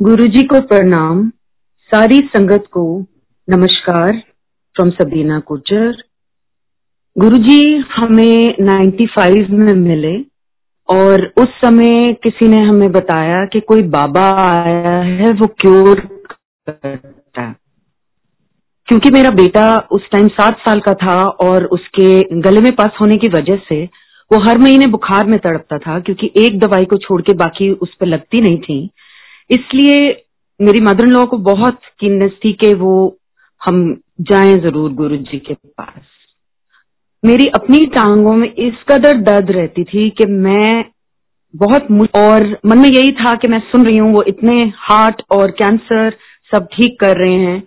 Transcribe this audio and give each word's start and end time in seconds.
गुरु 0.00 0.26
जी 0.26 0.42
को 0.42 0.60
प्रणाम। 0.60 1.28
सारी 1.90 2.18
संगत 2.26 2.64
को 2.72 2.82
नमस्कार 3.48 4.16
फ्रॉम 4.76 4.90
सबीना 4.90 5.38
गुजर 5.48 6.02
गुरु 7.16 7.36
जी 7.36 7.76
हमें 7.96 8.56
95 8.60 9.50
में 9.50 9.72
मिले 9.74 10.14
और 10.88 11.24
उस 11.38 11.48
समय 11.64 12.12
किसी 12.22 12.48
ने 12.48 12.62
हमें 12.62 12.90
बताया 12.92 13.44
कि 13.44 13.60
कोई 13.60 13.82
बाबा 13.82 14.28
आया 14.42 14.96
है, 14.98 15.30
वो 15.32 15.46
क्योर 15.46 16.00
करता 16.66 17.52
क्योंकि 18.88 19.10
मेरा 19.10 19.30
बेटा 19.30 19.78
उस 19.78 20.10
टाइम 20.12 20.28
सात 20.28 20.58
साल 20.58 20.80
का 20.80 20.94
था 20.94 21.24
और 21.26 21.64
उसके 21.64 22.40
गले 22.40 22.60
में 22.60 22.72
पास 22.72 22.90
होने 23.00 23.16
की 23.16 23.28
वजह 23.28 23.56
से 23.68 23.84
वो 24.30 24.38
हर 24.40 24.58
महीने 24.58 24.86
बुखार 24.86 25.26
में 25.26 25.38
तड़पता 25.38 25.78
था, 25.78 25.98
क्योंकि 26.00 26.30
एक 26.36 26.58
दवाई 26.58 26.84
को 26.84 26.96
छोड़ 26.96 27.22
के 27.22 27.32
बाकी 27.34 27.70
उस 27.72 27.94
पर 27.94 28.06
लगती 28.06 28.40
नहीं 28.40 28.58
थी। 28.58 28.90
इसलिए 29.54 29.98
मेरी 30.60 30.80
मदर 30.80 31.06
लॉ 31.06 31.24
को 31.26 31.36
बहुत 31.44 31.80
कीननेस 32.00 32.32
थी 32.44 32.52
कि 32.54 32.72
वो 32.76 32.94
हम 33.62 33.84
जाएँ 34.22 34.56
ज़रूर 34.60 34.92
गुरु 34.92 35.16
जी 35.18 35.38
के 35.38 35.54
पास। 35.54 36.02
मेरी 37.22 37.46
अपनी 37.54 37.78
टांगों 37.90 38.34
में 38.36 38.48
इस 38.48 38.82
कदर 38.88 39.20
दर्द 39.22 39.50
रहती 39.50 39.84
थी 39.84 40.08
कि 40.10 40.26
मैं 40.26 40.84
बहुत 41.54 41.86
और 42.16 42.46
मन 42.66 42.78
में 42.78 42.88
यही 42.88 43.12
था 43.12 43.34
कि 43.34 43.48
मैं 43.48 43.60
सुन 43.62 43.84
रही 43.86 43.96
हूँ, 43.96 44.12
वो 44.12 44.22
इतने 44.22 44.62
हार्ट 44.78 45.22
और 45.32 45.50
कैंसर 45.52 46.16
सब 46.52 46.66
ठीक 46.72 46.98
कर 47.00 47.16
रहे 47.16 47.38
हैं 47.40 47.62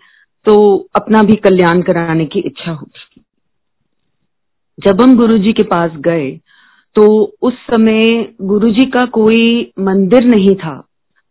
तो 0.45 0.55
अपना 0.95 1.21
भी 1.21 1.35
कल्याण 1.35 1.81
कराने 1.81 2.25
की 2.25 2.39
इच्छा 2.39 2.71
होती 2.71 3.23
जब 4.77 5.01
हम 5.01 5.15
गुरु 5.17 5.37
जी 5.37 5.53
के 5.53 5.63
पास 5.63 5.91
गए 5.99 6.29
तो 6.95 7.03
उस 7.41 7.53
समय 7.65 8.01
गुरु 8.41 8.69
जी 8.71 8.85
का 8.89 9.05
कोई 9.05 9.71
मंदिर 9.79 10.25
नहीं 10.25 10.55
था। 10.55 10.75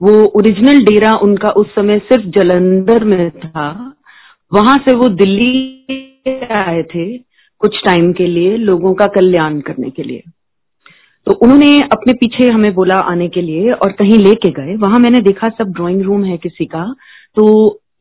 वो 0.03 0.25
ओरिजिनल 0.25 0.85
डेरा 0.85 1.13
उनका 1.13 1.49
उस 1.49 1.75
समय 1.75 1.99
सिर्फ़ 1.99 2.27
जलंधर 2.27 3.05
में 3.05 3.31
था। 3.31 3.95
वहाँ 4.55 4.79
से 4.79 4.97
वो 4.97 5.09
दिल्ली 5.09 6.49
आए 6.53 6.83
थे 6.83 7.19
कुछ 7.59 7.85
टाइम 7.85 8.13
के 8.13 8.27
लिए 8.27 8.57
लोगों 8.57 8.95
का 8.95 9.07
कल्याण 9.07 9.61
करने 9.61 9.91
के 9.91 10.03
लिए। 10.03 10.23
तो 11.27 11.33
उन्होंने 11.33 11.81
अपने 11.81 12.13
पीछे 12.13 12.49
हमें 12.49 12.75
बोला 12.75 12.99
आने 12.99 13.29
के 13.29 13.43
लिए 13.43 13.71
और 13.71 13.93
कहीं 13.93 14.19
लेके 14.19 14.51
गए। 14.51 14.77
वहाँ 14.77 14.99
मैंने 14.99 15.21
देखा 15.21 15.49
सब 15.49 15.73
ड्राइंग 15.73 16.03
रूम 16.03 16.25
है 16.25 16.37
किसी 16.37 16.65
का। 16.65 16.95
तो 17.37 17.45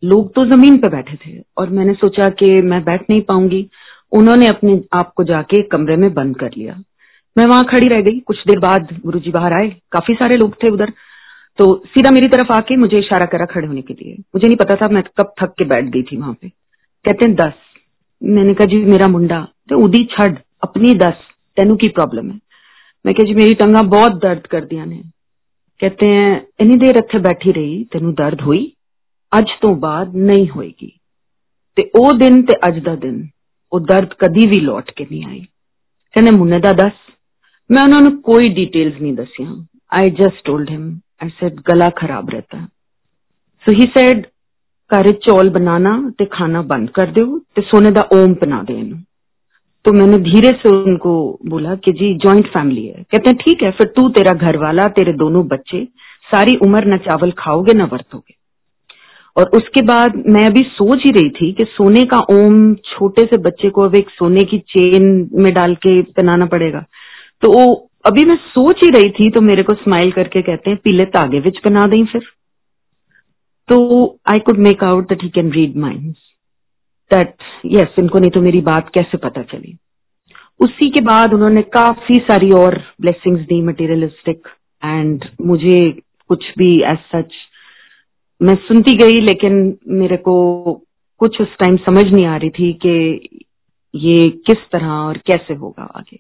लोग 0.04 0.34
तो 0.34 0.46
ज़मीन 0.46 0.78
पर 0.78 0.90
बैठे 0.90 1.16
थे 1.16 1.44
और 1.58 1.70
मैंने 1.70 1.94
सोचा 1.94 2.30
कि 2.30 2.62
मैं 2.64 2.84
बैठ 2.84 3.02
नहीं 3.10 3.22
पाऊँगी। 3.22 3.70
उन्होंने 4.12 4.48
अपने 4.48 4.82
आप 4.94 5.14
को 5.16 5.24
जाके 5.24 5.62
कमरे 5.62 5.96
में 5.96 6.14
बंद 6.14 6.38
कर 6.38 6.50
लिया। 6.58 6.84
मैं 7.38 7.46
वहाँ 7.46 7.64
खड़ी 7.64 7.88
रह 7.88 8.02
गई। 8.02 8.20
कुछ 8.20 8.38
देर 8.48 8.60
बाद 8.60 9.00
गुरु 9.06 9.20
जी 9.20 9.32
बाहर 9.32 9.54
आए। 9.54 9.76
काफ़ी 9.92 10.14
सारे 10.14 10.36
लोग 10.36 10.64
थे 10.64 10.70
उधर। 10.70 10.94
तो 11.58 11.84
सीधा 11.86 12.12
मेरी 12.12 12.28
तरफ़ 12.28 12.52
आके 12.52 12.76
मुझे 12.76 13.00
इशारा 13.00 13.26
करा 13.26 13.46
खड़े 13.46 13.68
होने 13.68 13.82
के 13.82 13.94
लिए। 13.94 14.14
मुझे 14.14 14.48
नहीं 14.48 14.58
पता 14.58 14.76
था 14.76 14.90
मैं 14.90 15.04
कब 15.04 15.34
थक 15.42 15.50
के 15.50 15.66
बैठ 15.66 15.86
गई 15.86 16.04
थी 16.04 16.18
वहाँ 16.18 16.34
पे। 16.42 16.50
कहते 17.06 17.26
हैं, 17.26 17.36
दस। 17.36 17.54
मैंने 18.24 18.54
कहा, 18.54 18.66
जी, 18.66 18.78
मेरा 18.78 19.08
मुंडा। 19.08 19.48
तो 19.70 19.78
उदी, 19.78 20.04
छड़, 20.04 20.38
अपनी 20.64 20.94
दस। 20.94 21.14
तेनू 21.58 21.76
की 21.76 21.88
प्रॉब्लम 21.88 22.32
है। 22.32 22.40
मैं 23.06 23.14
जी, 23.14 23.34
मेरी 23.34 23.54
टंगा 23.54 23.82
बहुत 23.82 24.12
दर्द 24.12 24.48
कर 24.48 24.66
दिया 24.66 24.86
ने। 24.86 25.04
कहते 25.80 26.10
हैं 26.10 26.48
इन्नी 26.60 26.76
देर 26.76 26.98
इतने 26.98 27.20
बैठी 27.20 27.52
रही, 27.52 27.84
तेन 27.84 28.14
दर्द 28.14 28.42
हुई? 28.42 28.76
अज 29.32 29.46
तो 29.62 29.76
बाद 29.76 30.16
नहीं 30.16 30.48
होएगी। 30.48 31.00
ते 31.76 31.92
ओ 32.00 32.12
दिन 32.12 32.44
ते 32.44 32.54
अज 32.54 32.84
दा 32.84 32.96
दिन 32.96 33.30
वो 33.74 33.80
दर्द 33.80 34.14
कदी 34.14 34.48
भी 34.48 34.60
लौट 34.60 34.90
के 34.90 35.04
नहीं 35.04 35.26
आई। 35.26 35.48
कहने, 36.14 36.32
मुन्ने 36.32 36.60
दा 36.60 36.74
दस? 36.74 36.92
मैं 37.72 37.84
उन्होंने 37.84 38.10
कोई 38.10 38.50
डिटेल्स 38.50 39.02
नहीं 39.02 39.16
दसिया 39.16 39.68
I 39.94 40.10
just 40.10 40.46
told 40.46 40.70
him 40.70 41.02
I 41.26 41.32
said 41.32 41.60
गला 41.68 41.90
खराब 41.90 42.30
रहता 42.30 42.58
है. 42.58 42.66
सो 43.66 43.72
ही 43.72 43.86
सेड 43.86 44.26
घर 44.92 45.12
चौल 45.12 45.50
बनाना 45.50 45.92
ते 46.20 46.26
खाना 46.26 46.62
बंद 46.62 46.90
कर 46.90 47.12
दो, 47.12 47.40
ते 47.40 47.62
सोने 47.62 47.92
दा 47.92 48.02
ओम 48.14 48.34
बना 48.34 48.62
दे 48.64 48.84
तो 49.86 49.92
मैंने 49.94 50.18
धीरे 50.18 50.50
से 50.50 50.70
उनको 50.70 51.40
बोला 51.46 51.76
कि 51.76 51.92
जी 51.92 52.14
जॉइंट 52.16 52.48
फैमिली 52.48 52.86
है। 52.86 53.04
कहते 53.12 53.30
हैं, 53.30 53.38
ठीक 53.38 53.64
है, 53.64 53.72
फिर 53.72 53.88
तू 53.88 54.10
तेरा 54.10 54.32
घर 54.32 54.58
वाला 54.58 54.88
तेरे 54.88 55.14
दोनों 55.14 55.48
बच्चे, 55.48 55.84
सारी 56.32 56.56
उम्र 56.56 56.94
न 56.94 56.98
चावल 56.98 57.32
खाओगे, 57.32 57.74
न 57.74 57.82
वर्तोगे. 57.82 58.36
और 59.38 59.50
उसके 59.50 59.82
बाद 59.82 60.24
मैं 60.28 60.46
अभी 60.46 60.62
सोच 60.62 61.04
ही 61.06 61.12
रही 61.12 61.30
थी 61.30 61.52
कि 61.54 61.66
सोने 61.66 62.04
का 62.04 62.20
ओम 62.20 62.74
छोटे 62.76 63.24
से 63.24 63.38
बच्चे 63.38 63.70
को 63.70 63.82
अब 63.82 63.96
एक 63.96 64.10
सोने 64.10 64.44
की 64.44 64.58
चेन 64.58 65.30
में 65.34 65.54
डाल 65.54 65.76
के 65.76 66.02
पहनाना 66.02 66.46
पड़ेगा। 66.46 66.86
तो 67.42 67.50
अभी 68.06 68.24
मैं 68.26 68.36
सोच 68.36 68.84
ही 68.84 68.90
रही 68.90 69.10
थी 69.10 69.30
तो 69.32 69.42
मेरे 69.42 69.64
को 69.64 69.74
स्माइल 69.74 70.12
करके 70.12 70.42
कहते 70.42 70.70
हैं, 70.70 70.78
पीले 70.84 71.06
तागे 71.06 71.40
विच 71.40 71.60
बना 71.66 71.82
दें 71.88 72.06
फिर? 72.06 72.22
तो 73.70 74.20
I 74.28 74.40
could 74.40 74.58
make 74.58 74.84
out 74.84 75.10
that 75.10 75.24
he 75.24 75.30
can 75.30 75.52
read 75.52 75.78
mind 75.78 76.14
that 77.12 77.36
yes 77.66 77.96
इनको 78.00 78.20
नहीं 78.20 78.30
तो 78.30 78.42
मेरी 78.42 78.62
बात 78.62 78.90
कैसे 78.94 79.18
पता 79.18 79.42
चली? 79.42 79.78
उसी 80.60 80.90
के 80.90 81.02
बाद 81.02 81.34
उन्होंने 81.34 81.62
काफ़ी 81.74 82.16
सारी 82.28 82.52
और 82.52 82.82
ब्लेसिंग्स 83.02 83.42
दी 83.42 83.62
मटेरियलिस्टिक 83.62 84.48
एंड 84.84 85.26
मुझे 85.42 85.80
कुछ 86.30 86.46
भी 86.58 86.72
एज 86.84 86.98
सच 87.16 87.34
मैं 88.42 88.56
सुनती 88.56 88.94
गई, 88.98 89.20
लेकिन 89.22 89.78
मेरे 89.88 90.18
को 90.18 90.74
कुछ 91.20 91.42
उस 91.42 91.58
टाइम 91.60 91.78
समझ 91.78 92.04
नहीं 92.06 92.26
आ 92.26 92.36
रही 92.38 92.50
थी 92.50 92.72
कि 92.86 93.46
ये 93.94 94.30
किस 94.48 94.58
तरह 94.72 94.88
और 94.88 95.18
कैसे 95.18 95.54
होगा 95.54 95.84
आगे। 95.96 96.20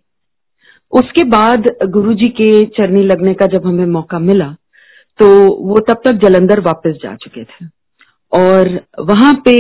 उसके 0.95 1.23
बाद 1.29 1.69
गुरुजी 1.89 2.27
के 2.31 2.49
चरनी 2.77 3.03
लगने 3.03 3.33
का 3.33 3.45
जब 3.47 3.65
हमें 3.65 3.85
मौका 3.85 4.19
मिला 4.21 4.55
तो 5.19 5.27
वो 5.65 5.79
तब 5.79 6.01
तक 6.05 6.19
जलंधर 6.23 6.59
वापस 6.59 6.99
जा 7.03 7.15
चुके 7.15 7.43
थे। 7.43 7.65
और 8.31 8.69
वहाँ 8.99 9.33
पे 9.45 9.53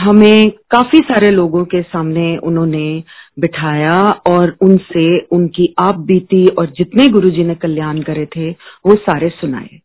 हमें 0.00 0.50
काफ़ी 0.70 0.98
सारे 1.00 1.30
लोगों 1.30 1.64
के 1.64 1.80
सामने 1.82 2.36
उन्होंने 2.38 3.02
बिठाया 3.38 4.00
और 4.28 4.56
उनसे 4.62 5.06
उनकी 5.32 5.74
आप 5.78 5.98
बीती 6.00 6.44
और 6.48 6.66
जितने 6.76 7.06
गुरुजी 7.08 7.44
ने 7.44 7.54
कल्याण 7.54 8.00
करे 8.02 8.26
थे, 8.26 8.50
वो 8.50 8.94
सारे 8.94 9.28
सुनाए। 9.30 9.80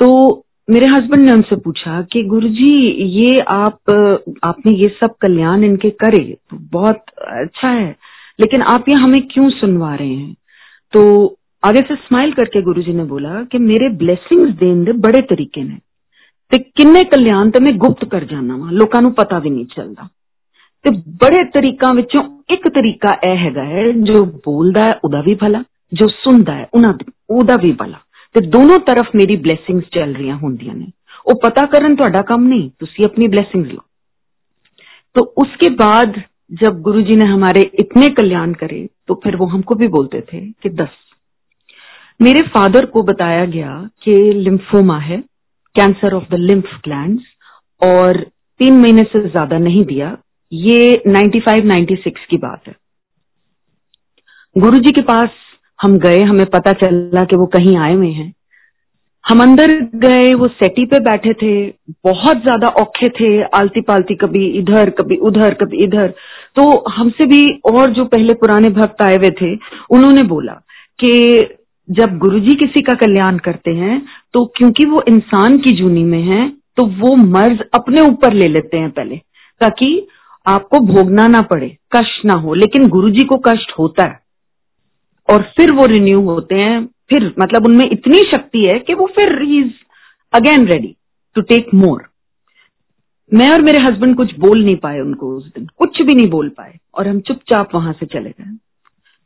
तो 0.00 0.08
मेरे 0.68 0.86
हस्बैंड 0.86 1.24
ने 1.26 1.32
उनसे 1.32 1.56
पूछा 1.56 2.00
कि 2.02 2.22
गुरुजी, 2.24 2.74
ये 3.18 3.36
आप, 3.48 3.78
आपने 4.44 4.72
ये 4.72 4.88
सब 5.04 5.14
कल्याण 5.20 5.64
इनके 5.64 5.90
करे 5.90 6.24
तो 6.50 6.56
बहुत 6.72 7.02
अच्छा 7.20 7.68
है। 7.68 7.96
लेकिन 8.39 8.61
आप 8.69 8.89
ये 8.89 8.95
हमें 9.03 9.21
क्यों 9.27 9.49
सुनवा 9.49 9.93
रहे 9.95 10.07
हैं 10.07 10.35
तो 10.93 11.03
आगे 11.63 11.81
से 11.81 11.95
स्माइल 11.97 12.31
करके 12.31 12.61
गुरुजी 12.61 12.93
ने 12.93 13.03
बोला 13.03 13.43
कि 13.43 13.57
मेरे 13.61 13.89
ब्लेसिंग्स 13.95 14.53
देन 14.55 14.83
दे 14.83 14.93
बड़े 14.99 15.21
तरीके 15.21 15.63
ने 15.63 15.79
ਤੇ 16.51 16.57
ਕਿੰਨੇ 16.75 17.03
ਕਲਿਆਣ 17.03 17.49
ਤੇ 17.51 17.59
ਮੈਂ 17.59 17.71
ਗੁਪਤ 17.71 18.05
ਕਰ 18.05 18.23
ਜਾਣਾ 18.25 18.55
ਵਾ 18.57 18.71
ਲੋਕਾਂ 18.71 19.01
ਨੂੰ 19.01 19.13
ਪਤਾ 19.13 19.37
ਵੀ 19.39 19.49
ਨਹੀਂ 19.49 19.65
ਚੱਲਦਾ 19.65 20.07
ਤੇ 20.85 20.91
ਬੜੇ 21.21 21.43
ਤਰੀਕਾਂ 21.43 21.93
ਵਿੱਚੋਂ 21.93 22.23
ਇੱਕ 22.53 22.67
ਤਰੀਕਾ 22.69 23.13
ਇਹ 23.23 23.37
ਹੈਗਾ 23.37 23.63
ਹੈ 23.63 23.83
ਜੋ 24.01 24.23
ਬੋਲਦਾ 24.45 24.81
ਹੈ 24.81 24.99
ਉਹਦਾ 25.03 25.21
ਵੀ 25.21 25.35
ਭਲਾ 25.35 25.63
ਜੋ 25.93 26.07
ਸੁਣਦਾ 26.07 26.53
ਹੈ 26.53 26.67
ਉਹਨਾਂ 26.73 26.93
ਉਹਦਾ 27.29 27.55
ਵੀ 27.55 27.71
ਭਲਾ 27.71 27.99
ਤੇ 28.35 28.41
ਦੋਨੋਂ 28.47 28.79
ਤਰਫ 28.79 29.15
ਮੇਰੀ 29.15 29.35
ਬਲੇਸਿੰਗਸ 29.35 29.83
ਚੱਲ 29.93 30.13
ਰਹੀਆਂ 30.15 30.35
ਹੁੰਦੀਆਂ 30.35 30.75
ਨੇ 30.75 30.87
ਉਹ 31.25 31.39
ਪਤਾ 31.39 31.65
ਕਰਨ 31.65 31.95
ਤੁਹਾਡਾ 31.95 32.21
ਕੰਮ 32.21 32.47
नहीं 32.47 32.69
ਤੁਸੀਂ 32.79 33.05
अपनी 33.05 33.27
ब्लेसिंग्स 33.27 33.71
लो 33.71 33.81
तो 35.15 35.23
उसके 35.43 35.69
बाद 35.75 36.19
जब 36.50 36.80
गुरुजी 36.82 37.16
ने 37.16 37.26
हमारे 37.26 37.60
इतने 37.80 38.08
कल्याण 38.08 38.52
करे 38.54 38.86
तो 39.08 39.14
फिर 39.14 39.36
वो 39.36 39.46
हमको 39.46 39.74
भी 39.74 39.88
बोलते 39.88 40.20
थे 40.22 40.40
कि 40.52 40.68
दस। 40.70 40.96
मेरे 42.20 42.42
फादर 42.48 42.86
को 42.86 43.02
बताया 43.02 43.44
गया 43.44 43.72
कि 44.02 44.14
लिम्फोमा 44.34 44.98
है, 44.98 45.18
cancer 45.74 46.14
of 46.14 46.24
the 46.30 46.38
lymph 46.40 46.68
gland 46.84 47.18
और 47.82 48.22
तीन 48.60 48.80
महीने 48.80 49.02
से 49.02 49.28
ज़्यादा 49.28 49.58
नहीं 49.58 49.84
दिया। 49.84 50.16
ये 50.52 51.02
95-96 51.08 52.26
की 52.30 52.36
बात 52.36 52.68
है। 52.68 52.74
गुरुजी 54.56 54.92
के 54.92 55.02
पास 55.02 55.30
हम 55.78 55.98
गए, 55.98 56.20
हमें 56.22 56.46
पता 56.46 56.72
चला 56.74 57.24
कि 57.24 57.36
वो 57.36 57.46
कहीं 57.46 57.76
आए 57.76 57.94
हुए 57.94 58.10
हैं। 58.10 58.32
हम 59.24 59.42
अंदर 59.42 59.72
गए, 59.94 60.32
वो 60.34 60.46
सेटी 60.48 60.84
पे 60.86 60.98
बैठे 61.00 61.32
थे, 61.32 61.66
बहुत 62.04 62.42
ज़्यादा 62.42 62.68
औखे 62.80 63.08
थे 63.10 63.30
आलती 63.54 63.80
पालती 63.80 64.14
कभी 64.14 64.46
इधर, 64.58 64.90
कभी 64.90 65.16
उधर, 65.22 65.54
कभी 65.54 65.82
इधर। 65.84 66.12
तो 66.56 66.64
हमसे 66.90 67.26
भी 67.26 67.42
और 67.70 67.92
जो 67.92 68.04
पहले 68.06 68.34
पुराने 68.34 68.70
भक्त 68.72 69.02
आए 69.02 69.16
हुए 69.16 69.30
थे, 69.32 69.54
उन्होंने 69.90 70.22
बोला 70.24 70.52
कि 70.98 71.12
जब 71.88 72.16
गुरुजी 72.18 72.54
किसी 72.56 72.82
का 72.82 72.92
कल्याण 72.96 73.38
करते 73.38 73.70
हैं 73.70 74.00
तो 74.34 74.44
क्योंकि 74.56 74.86
वो 74.86 75.02
इंसान 75.08 75.56
की 75.58 75.72
जूनी 75.72 76.02
में 76.04 76.22
है 76.22 76.48
तो 76.76 76.86
वो 76.98 77.14
मर्ज 77.18 77.60
अपने 77.74 78.02
ऊपर 78.02 78.32
ले 78.32 78.46
लेते 78.46 78.78
हैं 78.78 78.90
पहले, 78.90 79.16
ताकि 79.60 80.06
आपको 80.46 80.78
भोगना 80.86 81.26
ना 81.26 81.40
पड़े, 81.42 81.68
कष्ट 81.96 82.24
ना 82.24 82.34
हो। 82.34 82.54
लेकिन 82.54 82.88
गुरुजी 82.88 83.24
को 83.24 83.36
कष्ट 83.46 83.72
होता 83.78 84.06
है, 84.06 84.18
और 85.28 85.42
फिर 85.56 85.72
वो 85.74 85.86
रिन्यू 85.86 86.20
होते 86.22 86.54
हैं। 86.54 86.84
फिर 87.10 87.32
मतलब 87.40 87.66
उनमें 87.66 87.88
इतनी 87.90 88.18
शक्ति 88.30 88.64
है 88.66 88.78
कि 88.78 88.94
वो 88.94 89.06
फिर 89.16 89.42
he 89.42 89.58
is 89.60 89.72
again 90.32 90.66
ready 90.66 90.94
to 91.36 91.42
take 91.44 91.74
more 91.74 92.02
मैं 93.34 93.52
और 93.52 93.62
मेरे 93.62 93.78
हस्बैंड 93.78 94.16
कुछ 94.16 94.38
बोल 94.38 94.64
नहीं 94.64 94.76
पाए 94.76 95.00
उनको 95.00 95.36
उस 95.36 95.46
दिन। 95.46 95.66
कुछ 95.66 96.02
भी 96.02 96.14
नहीं 96.14 96.30
बोल 96.30 96.48
पाए 96.48 96.78
और 96.94 97.08
हम 97.08 97.20
चुपचाप 97.20 97.68
वहाँ 97.74 97.92
से 97.92 98.06
चले 98.06 98.30
गए। 98.30 98.58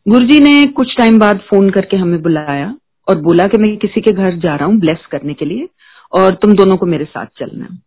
गुरुजी 0.08 0.40
ने 0.40 0.66
कुछ 0.66 0.96
टाइम 0.98 1.18
बाद 1.18 1.38
फ़ोन 1.38 1.70
करके 1.70 1.96
हमें 1.96 2.22
बुलाया 2.22 2.74
और 3.08 3.18
बोला 3.18 3.48
कि 3.48 3.58
मैं 3.58 3.76
किसी 3.76 4.00
के 4.00 4.12
घर 4.12 4.36
जा 4.36 4.56
रहा 4.56 4.68
हूँ 4.68 4.78
ब्लेस 4.78 5.06
करने 5.10 5.34
के 5.34 5.44
लिए 5.44 5.68
और 6.12 6.34
तुम 6.34 6.54
दोनों 6.54 6.76
को 6.76 6.86
मेरे 6.86 7.04
साथ 7.04 7.26
चलना। 7.26 7.64
है 7.64 7.78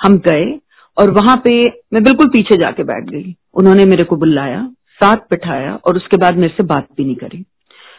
हम 0.00 0.18
गए 0.18 0.60
और 0.98 1.10
वहाँ 1.10 1.36
पे 1.36 1.66
मैं 1.66 2.04
बिल्कुल 2.04 2.26
पीछे 2.26 2.56
जाके 2.56 2.82
बैठ 2.82 3.04
गई। 3.10 3.36
उन्होंने 3.54 3.84
मेरे 3.84 4.04
को 4.04 4.16
बुलाया, 4.16 4.70
साथ 4.90 5.16
बिठाया 5.16 5.74
और 5.74 5.96
उसके 5.96 6.16
बाद 6.16 6.34
मेरे 6.34 6.54
से 6.56 6.62
बात 6.62 6.88
भी 6.96 7.04
नहीं 7.04 7.16
करी। 7.16 7.44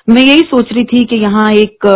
मैं 0.09 0.21
यही 0.21 0.39
सोच 0.39 0.65
रही 0.71 0.83
थी 0.83 1.05
कि 1.05 1.15
यहाँ 1.15 1.51
एक, 1.51 1.87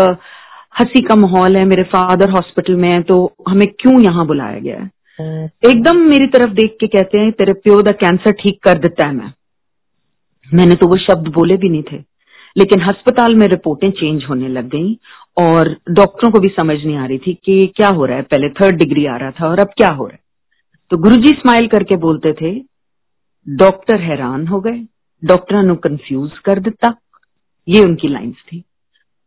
हँसी 0.80 1.02
का 1.02 1.16
माहौल 1.16 1.56
है, 1.56 1.66
मेरे 1.66 1.84
फादर 1.84 2.30
हॉस्पिटल 2.30 2.76
में 2.76 2.90
है 2.90 3.02
तो 3.02 3.34
हमें 3.50 3.68
क्यों 3.68 4.02
यहाँ 4.02 4.28
बुलाया 4.28 4.60
गया 4.60 4.80
है? 4.80 4.99
एकदम 5.22 5.98
मेरी 5.98 6.28
तरफ़ 6.28 6.54
देख 6.54 6.78
के 6.80 6.88
कहते 6.88 7.18
हैं, 7.18 7.32
तेरे 7.32 7.54
प्यो 7.54 7.82
दा 7.82 7.92
कैंसर 7.92 8.32
ठीक 8.32 8.64
कर 8.64 8.80
देता 8.80 9.08
है 9.08 9.14
मैं. 9.14 9.34
मैंने 10.54 10.76
तो 10.76 10.88
वो 10.88 10.98
शब्द 10.98 11.28
बोले 11.28 11.58
भी 11.58 11.70
नहीं 11.70 11.84
थे। 11.84 11.98
लेकिन 12.58 12.82
अस्पताल 12.82 13.36
में 13.36 13.48
रिपोर्टें 13.48 13.92
चेंज 13.92 14.24
होने 14.30 14.48
लग 14.48 14.70
गई 14.70 15.00
और 15.38 15.78
डॉक्टरों 15.92 16.32
को 16.32 16.40
भी 16.40 16.48
समझ 16.48 16.78
नहीं 16.86 16.96
आ 16.96 17.06
रही 17.06 17.18
थी 17.18 17.34
कि 17.34 17.74
क्या 17.76 17.90
हो 17.90 18.06
रहा 18.06 18.18
है। 18.18 18.24
पहले 18.24 18.50
थर्ड 18.50 18.76
डिग्री 18.76 19.06
आ 19.06 19.18
रहा 19.18 19.32
था 19.32 19.50
और 19.50 19.60
अब 19.60 19.68
क्या 19.68 19.90
हो 19.90 20.06
रहा 20.06 20.14
है? 20.14 20.20
तो 20.90 20.98
गुरुजी 20.98 21.32
स्माइल 21.32 21.68
करके 21.68 21.96
बोलते 21.96 22.34
थे 22.34 22.64
डॉक्टर 23.50 24.02
हैरान 24.02 24.48
हो 24.48 24.60
गए। 24.60 24.86
डॉक्टर 25.26 25.76
कंफ्यूज 25.76 26.38
कर 26.38 26.60
दिता। 26.60 26.96
ये 27.68 27.84
उनकी 27.84 28.08
लाइंस 28.08 28.36
थी। 28.36 28.64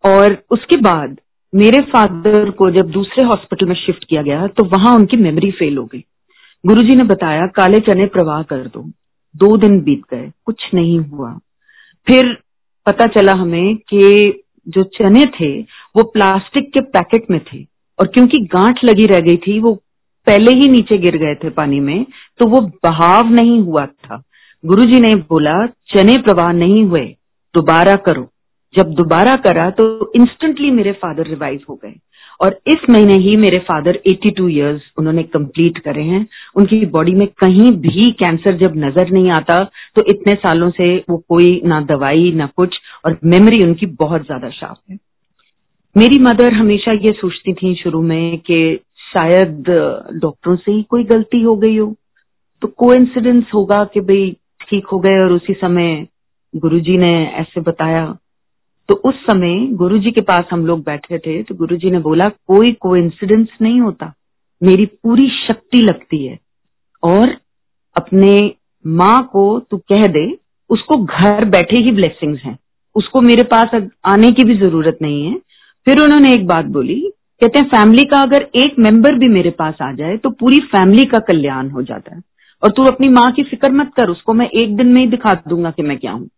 और 0.07 0.43
उसके 0.51 0.77
बाद 0.77 1.21
मेरे 1.53 1.83
फादर 1.83 2.51
को 2.51 2.71
जब 2.71 2.91
दूसरे 2.91 3.27
हॉस्पिटल 3.27 3.67
में 3.67 3.75
शिफ्ट 3.75 4.05
किया 4.05 4.23
गया 4.23 4.47
तो 4.47 4.65
वहाँ 4.65 4.95
उनकी 4.95 5.17
मेमोरी 5.17 5.51
फेल 5.51 5.77
हो 5.79 5.85
गई। 5.85 6.05
गुरुजी 6.67 6.97
ने 6.97 7.05
बताया, 7.05 7.47
काले 7.47 7.79
चने 7.81 8.07
प्रवाह 8.07 8.43
कर 8.43 8.67
दो। 8.67 8.83
दो 9.35 9.57
दिन 9.57 9.81
बीत 9.81 10.03
गए, 10.11 10.31
कुछ 10.45 10.63
नहीं 10.75 10.99
हुआ। 10.99 11.33
फिर 12.07 12.39
पता 12.87 13.07
चला 13.07 13.33
हमें 13.33 13.77
कि 13.77 14.43
जो 14.69 14.83
चने 14.83 15.25
थे, 15.27 15.61
वो 15.61 16.03
प्लास्टिक 16.03 16.69
के 16.69 16.81
पैकेट 16.81 17.31
में 17.31 17.41
थे 17.45 17.65
और 17.99 18.07
क्योंकि 18.07 18.39
गांठ 18.39 18.85
लगी 18.85 19.07
रह 19.07 19.19
गई 19.19 19.37
थी, 19.37 19.59
वो 19.61 19.75
पहले 20.27 20.53
ही 20.53 20.69
नीचे 20.69 20.99
गिर 20.99 21.17
गए 21.17 21.35
थे 21.35 21.51
पानी 21.51 21.81
में 21.81 22.05
तो 22.39 22.47
वो 22.47 22.61
बहाव 22.85 23.31
नहीं 23.31 23.61
हुआ 23.61 23.87
था। 23.87 24.23
गुरुजी 24.65 25.01
ने 25.01 25.15
बोला, 25.15 25.67
चने 25.67 26.17
प्रवाह 26.19 26.53
नहीं 26.53 26.85
हुए, 26.85 27.07
दोबारा 27.55 27.97
करो। 27.97 28.29
जब 28.75 28.95
दोबारा 28.95 29.35
करा 29.39 29.69
तो 29.71 29.85
इंस्टेंटली 30.17 30.71
मेरे 30.71 30.93
फादर 30.93 31.27
रिवाइव 31.27 31.61
हो 31.69 31.75
गए। 31.75 31.95
और 32.41 32.59
इस 32.67 32.89
महीने 32.91 33.15
ही 33.15 33.37
मेरे 33.37 33.59
फादर 33.61 33.99
82 34.07 34.49
इयर्स 34.49 34.83
उन्होंने 34.99 35.23
कंप्लीट 35.25 35.79
करे 35.79 36.03
हैं। 36.03 36.27
उनकी 36.57 36.85
बॉडी 36.87 37.13
में 37.15 37.27
कहीं 37.39 37.71
भी 37.73 38.11
कैंसर 38.15 38.57
जब 38.59 38.73
नज़र 38.77 39.11
नहीं 39.11 39.31
आता 39.31 39.59
तो 39.97 40.03
इतने 40.11 40.35
सालों 40.35 40.71
से 40.71 40.97
वो 41.11 41.17
कोई 41.29 41.61
ना 41.65 41.81
दवाई, 41.81 42.33
ना 42.33 42.47
कुछ, 42.47 42.79
और 43.05 43.19
मेमोरी 43.25 43.61
उनकी 43.63 43.87
बहुत 43.87 44.25
ज़्यादा 44.27 44.51
शार्प 44.51 44.79
है। 44.91 44.99
मेरी 45.97 46.19
मदर 46.19 46.53
हमेशा 46.53 46.93
ये 46.93 47.13
सोचती 47.13 47.53
थी 47.53 47.75
शुरू 47.75 48.03
में 48.03 48.39
कि 48.39 48.81
शायद 49.13 49.65
डॉक्टरों 50.15 50.57
से 50.57 50.73
ही 50.73 50.83
कोई 50.83 51.05
गलती 51.05 51.43
हो 51.43 51.57
गई 51.57 51.77
हो। 51.77 51.95
तो 52.63 52.69
को 52.69 52.93
होगा 53.55 53.81
कि 53.95 54.01
भाई 54.01 54.31
ठीक 54.61 54.87
हो 54.87 54.99
गए 54.99 55.19
और 55.19 55.33
उसी 55.33 55.53
समय 55.53 56.07
गुरुजी 56.55 56.97
ने 56.97 57.13
ऐसे 57.33 57.61
बताया 57.61 58.05
तो 58.89 58.95
उस 58.95 59.15
समय 59.15 59.67
गुरुजी 59.67 60.11
के 60.11 60.21
पास 60.21 60.45
हम 60.53 60.67
लोग 60.67 60.85
बैठे 60.85 61.19
थे 61.19 61.43
तो 61.43 61.55
गुरुजी 61.55 61.91
ने 61.91 61.99
बोला, 61.99 62.25
कोई 62.29 62.73
को 62.73 62.97
नहीं 62.97 63.81
होता। 63.81 64.13
मेरी 64.63 64.87
पूरी 64.87 65.29
शक्ति 65.29 65.79
लगती 65.79 66.27
है। 66.27 66.39
और 67.03 67.37
अपने 67.97 68.55
माँ 68.87 69.23
को 69.33 69.61
तू 69.61 69.77
कह 69.77 70.07
दे, 70.07 70.39
उसको 70.71 70.97
घर 70.97 71.45
बैठे 71.45 71.81
ही 71.81 71.93
ब्लेसिंग्स 71.93 72.41
हैं। 72.43 72.59
उसको 72.95 73.21
मेरे 73.21 73.43
पास 73.43 73.89
आने 74.05 74.31
की 74.31 74.45
भी 74.45 74.57
ज़रूरत 74.59 74.99
नहीं 75.03 75.27
है। 75.27 75.35
फिर 75.87 76.01
उन्होंने 76.01 76.35
एक 76.35 76.47
बात 76.47 76.65
बोली, 76.65 77.13
कहते 77.41 77.59
हैं, 77.59 77.67
फैमिली 77.67 78.05
का 78.05 78.23
अगर 78.23 78.43
एक 78.57 78.75
मेंबर 78.79 79.15
भी 79.15 79.29
मेरे 79.29 79.51
पास 79.51 79.75
आ 79.83 79.93
जाए 79.93 80.17
तो 80.17 80.31
पूरी 80.31 80.59
फैमिली 80.59 81.05
का 81.05 81.19
कल्याण 81.19 81.71
हो 81.71 81.83
जाता 81.83 82.15
है। 82.17 82.23
और 82.63 82.71
तू 82.71 82.85
अपनी 82.85 83.09
माँ 83.09 83.33
की 83.33 83.43
फ़िक्र 83.43 83.73
मत 83.73 83.91
कर, 83.97 84.09
उसको 84.09 84.35
मैं 84.35 84.49
एक 84.49 84.77
दिन 84.77 84.87
में 84.87 85.01
ही 85.01 85.11
दिखा 85.11 85.35
दूँगा 85.49 85.71
कि 85.71 85.83
मैं 85.83 85.99
क्या 85.99 86.13
हूँ। 86.13 86.29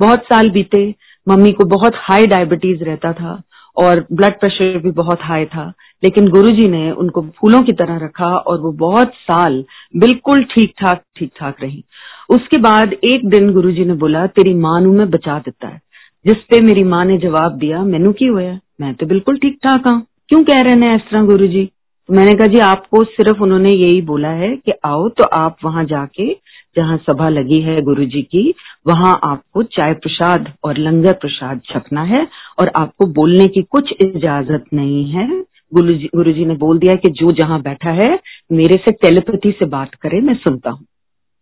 बहुत 0.00 0.18
साल 0.18 0.50
बीते 0.50 0.94
मम्मी 1.28 1.50
को 1.50 1.64
बहुत 1.64 1.92
हाई 1.96 2.26
डायबिटीज़ 2.26 2.84
रहता 2.84 3.12
था 3.12 3.40
और 3.76 4.06
ब्लड 4.12 4.38
प्रेशर 4.40 4.78
भी 4.78 4.90
बहुत 4.90 5.18
हाई 5.22 5.44
था, 5.44 5.72
लेकिन 6.04 6.28
गुरुजी 6.28 6.68
ने 6.68 6.90
उनको 6.90 7.22
फूलों 7.40 7.60
की 7.62 7.72
तरह 7.72 7.96
रखा 7.96 8.34
और 8.36 8.60
वो 8.60 8.72
बहुत 8.72 9.12
साल 9.14 9.64
बिल्कुल 9.96 10.42
ठीक 10.44 10.74
ठाक 10.78 11.02
ठीक 11.16 11.32
ठाक 11.40 11.62
रही। 11.62 11.84
उसके 12.30 12.58
बाद 12.58 12.92
एक 12.92 13.28
दिन 13.28 13.52
गुरुजी 13.52 13.84
ने 13.84 13.94
बोला, 13.94 14.26
तेरी 14.26 14.54
माँ 14.54 14.80
मैं 14.80 15.10
बचा 15.10 15.38
देता 15.38 15.68
है। 15.68 15.80
जिसपे 16.26 16.60
मेरी 16.60 16.84
माँ 16.84 17.04
ने 17.04 17.18
जवाब 17.18 17.56
दिया, 17.58 17.82
मैनू 17.82 18.12
की 18.12 18.26
होया? 18.26 18.58
मैं 18.80 18.94
तो 18.94 19.06
बिल्कुल 19.06 19.36
ठीक 19.36 19.58
ठाक 19.66 19.86
हाँ। 19.86 20.06
क्यों 20.28 20.42
कह 20.44 20.60
रहे 20.60 20.74
हैं 20.74 20.96
इस 20.96 21.02
तरह 21.02 21.22
गुरु 21.22 21.46
जी 21.46 21.64
तो 22.08 22.14
मैंने 22.14 22.34
कहा, 22.34 22.46
जी, 22.46 22.58
आपको 22.58 23.02
सिर्फ़ 23.04 23.40
उन्होंने 23.40 23.70
यही 23.70 24.00
बोला 24.02 24.28
है 24.28 24.56
कि 24.56 24.72
आओ 24.84 25.08
तो 25.08 25.24
आप 25.24 25.56
वहाँ 25.64 25.84
जाके 25.84 26.32
जहाँ 26.76 26.96
सभा 26.96 27.28
लगी 27.28 27.60
है 27.60 27.82
गुरु 27.82 28.04
जी 28.04 28.22
की, 28.22 28.54
वहाँ 28.86 29.20
आपको 29.24 29.62
चाय 29.62 29.94
प्रसाद 29.94 30.52
और 30.64 30.78
लंगर 30.78 31.12
प्रसाद 31.12 31.60
छकना 31.64 32.02
है 32.02 32.28
और 32.58 32.72
आपको 32.76 33.06
बोलने 33.06 33.46
की 33.46 33.62
कुछ 33.62 33.92
इजाज़त 34.00 34.64
नहीं 34.74 35.10
है। 35.10 35.44
गुरु 35.74 35.92
जी 35.92 36.10
गुरु 36.16 36.32
जी 36.32 36.44
ने 36.44 36.54
बोल 36.54 36.78
दिया 36.78 36.94
कि 36.94 37.08
जो 37.08 37.32
जहाँ 37.32 37.62
बैठा 37.62 37.90
है, 37.90 38.18
मेरे 38.52 38.76
से 38.76 38.92
टेलीपैथी 38.92 39.50
से 39.50 39.66
बात 39.66 39.94
करे, 39.94 40.20
मैं 40.20 40.34
सुनता 40.34 40.70
हूँ। 40.70 40.86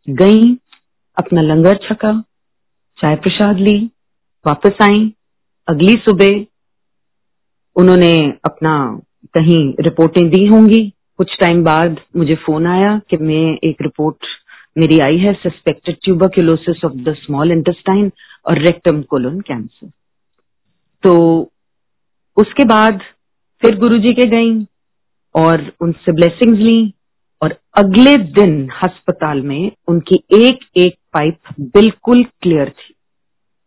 गई, 0.09 0.57
अपना 1.17 1.41
लंगर 1.41 1.75
छका, 1.75 2.21
चाय 2.99 3.17
प्रसाद 3.17 3.57
ली, 3.57 3.91
वापस 4.47 4.73
आई। 4.83 5.13
अगली 5.69 5.95
सुबह 5.95 6.45
उन्होंने 7.77 8.33
अपना 8.45 9.01
कहीं 9.35 9.75
रिपोर्टें 9.81 10.29
दी 10.29 10.47
होंगी। 10.47 10.93
कुछ 11.17 11.37
टाइम 11.41 11.65
बाद 11.65 11.97
मुझे 12.17 12.35
फ़ोन 12.35 12.67
आया 12.67 13.01
कि 13.11 13.17
मैं 13.17 13.59
एक 13.65 13.77
रिपोर्ट 13.83 14.17
मेरी 14.79 14.99
आई 14.99 15.19
है 15.19 15.33
suspected 15.33 15.97
tuberculosis 16.05 16.85
of 16.85 16.93
the 16.93 17.15
small 17.15 17.53
intestine 17.53 18.11
और 18.47 18.59
रेक्टम 18.59 19.03
कोलोन 19.03 19.41
कैंसर 19.41 19.91
तो 21.03 21.41
उसके 22.37 22.65
बाद 22.65 23.01
फिर 23.63 23.79
गुरुजी 23.79 24.13
के 24.13 24.25
गई 24.25 24.67
और 25.35 25.73
उनसे 25.81 26.13
ब्लेसिंग्स 26.13 26.59
ली 26.59 26.95
और 27.43 27.59
अगले 27.75 28.17
दिन 28.17 28.69
अस्पताल 28.69 29.41
में 29.41 29.73
उनकी 29.89 30.17
एक 30.47 30.59
एक 30.77 30.95
पाइप 31.13 31.39
बिल्कुल 31.61 32.23
क्लियर 32.25 32.71
थी। 32.71 32.95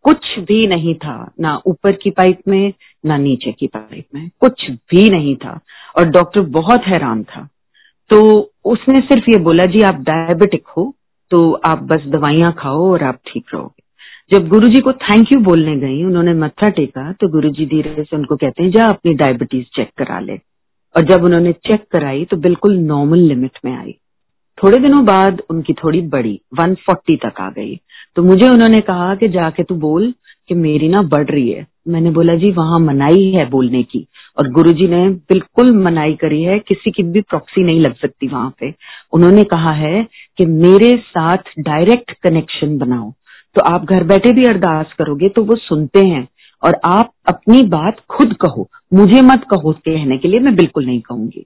कुछ 0.03 0.39
भी 0.39 0.67
नहीं 0.67 0.95
था, 0.95 1.31
ना 1.39 1.61
ऊपर 1.65 1.91
की 1.91 2.09
पाइप 2.09 2.39
में, 2.47 2.73
ना 3.05 3.17
नीचे 3.17 3.51
की 3.51 3.67
पाइप 3.67 4.05
में, 4.15 4.29
कुछ 4.39 4.71
भी 4.71 5.09
नहीं 5.09 5.35
था 5.35 5.59
और 5.97 6.05
डॉक्टर 6.05 6.41
बहुत 6.41 6.81
हैरान 6.87 7.23
था। 7.23 7.47
तो 8.11 8.51
उसने 8.65 8.97
सिर्फ़ 8.97 9.31
ये 9.31 9.37
बोला, 9.37 9.65
जी, 9.65 9.81
आप 9.81 9.95
डायबिटिक 9.95 10.67
हो 10.67 10.95
तो 11.31 11.51
आप 11.65 11.83
बस 11.83 12.03
दवाइयाँ 12.07 12.55
खाओ 12.59 12.91
और 12.91 13.03
आप 13.03 13.19
ठीक 13.27 13.45
रहोगे। 13.53 13.81
जब 14.37 14.47
गुरुजी 14.47 14.81
को 14.81 14.93
थैंक 14.93 15.33
यू 15.33 15.39
बोलने 15.39 15.75
गई, 15.75 16.03
उन्होंने 16.03 16.33
मत्था 16.33 16.69
टेका 16.69 17.11
तो 17.11 17.27
गुरुजी 17.27 17.65
धीरे 17.65 18.03
से 18.03 18.15
उनको 18.15 18.35
कहते 18.35 18.63
हैं, 18.63 18.71
जा, 18.71 18.85
अपनी 18.85 19.13
डायबिटीज़ 19.13 19.65
चेक 19.65 19.89
करा 19.97 20.19
ले। 20.19 20.39
और 20.95 21.01
जब 21.05 21.23
उन्होंने 21.23 21.53
चेक 21.53 21.85
कराई 21.91 22.25
तो 22.25 22.37
बिल्कुल 22.37 22.77
नॉर्मल 22.77 23.17
लिमिट 23.17 23.59
में 23.65 23.77
आई। 23.77 23.95
थोड़े 24.63 24.77
दिनों 24.77 25.05
बाद 25.05 25.41
उनकी 25.49 25.73
थोड़ी 25.73 26.01
बड़ी 26.01 26.41
140 26.53 27.15
तक 27.15 27.41
आ 27.41 27.49
गई। 27.49 27.79
तो 28.15 28.23
मुझे 28.23 28.49
उन्होंने 28.49 28.81
कहा 28.81 29.15
कि 29.15 29.27
जाके 29.27 29.63
तू 29.63 29.75
बोल 29.75 30.13
कि 30.47 30.55
मेरी 30.55 30.89
ना 30.89 31.01
बढ़ 31.01 31.29
रही 31.29 31.49
है। 31.49 31.67
मैंने 31.87 32.11
बोला, 32.11 32.35
जी, 32.35 32.51
वहाँ 32.51 32.79
मनाई 32.79 33.31
है 33.37 33.49
बोलने 33.49 33.83
की। 33.83 34.07
और 34.37 34.51
गुरुजी 34.51 34.87
ने 34.87 35.09
बिल्कुल 35.09 35.71
मनाई 35.75 36.13
करी 36.13 36.43
है, 36.43 36.59
किसी 36.59 36.91
की 36.91 37.03
भी 37.03 37.21
प्रॉक्सी 37.21 37.63
नहीं 37.63 37.79
लग 37.79 37.95
सकती 37.95 38.27
वहाँ 38.27 38.53
पे। 38.59 38.73
उन्होंने 39.13 39.43
कहा 39.43 39.73
है 39.73 40.07
कि 40.37 40.45
मेरे 40.45 40.97
साथ 40.97 41.37
डायरेक्ट 41.59 42.11
कनेक्शन 42.11 42.77
बनाओ। 42.77 43.11
तो 43.55 43.61
आप 43.61 43.85
घर 43.85 44.03
बैठे 44.03 44.33
भी 44.33 44.45
अरदास 44.45 44.93
करोगे 44.93 45.29
तो 45.29 45.43
वो 45.43 45.55
सुनते 45.55 46.07
हैं। 46.07 46.27
और 46.63 46.79
आप 46.85 47.11
अपनी 47.27 47.61
बात 47.63 47.97
खुद 48.09 48.33
कहो। 48.33 48.67
मुझे 48.93 49.21
मत 49.21 49.43
कहो 49.51 49.71
कहने 49.71 50.17
के 50.17 50.27
लिए, 50.27 50.39
मैं 50.39 50.55
बिल्कुल 50.55 50.85
नहीं 50.85 51.01
कहूँगी। 51.01 51.45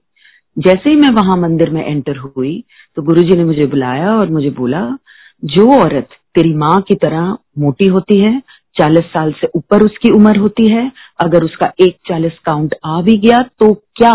जैसे 0.58 0.90
ही 0.90 0.96
मैं 0.96 1.10
वहाँ 1.10 1.36
मंदिर 1.36 1.70
में 1.70 1.86
एंटर 1.86 2.16
हुई 2.16 2.64
तो 2.96 3.02
गुरुजी 3.02 3.36
ने 3.36 3.44
मुझे 3.44 3.66
बुलाया 3.66 4.14
और 4.14 4.30
मुझे 4.30 4.50
बोला, 4.50 4.96
जो 5.44 5.80
औरत 5.80 6.08
तेरी 6.34 6.54
माँ 6.54 6.80
की 6.80 6.94
तरह 6.94 7.36
मोटी 7.58 7.86
होती 7.86 8.18
है 8.18 8.42
चालीस 8.78 9.04
साल 9.06 9.32
से 9.32 9.48
ऊपर 9.56 9.82
उसकी 9.82 10.10
उम्र 10.10 10.36
होती 10.36 10.70
है। 10.72 10.90
अगर 11.20 11.44
उसका 11.44 11.72
एक 11.80 11.96
चालीस 12.08 12.38
काउंट 12.44 12.74
आ 12.84 13.00
भी 13.02 13.16
गया 13.18 13.38
तो 13.60 13.72
क्या? 13.96 14.14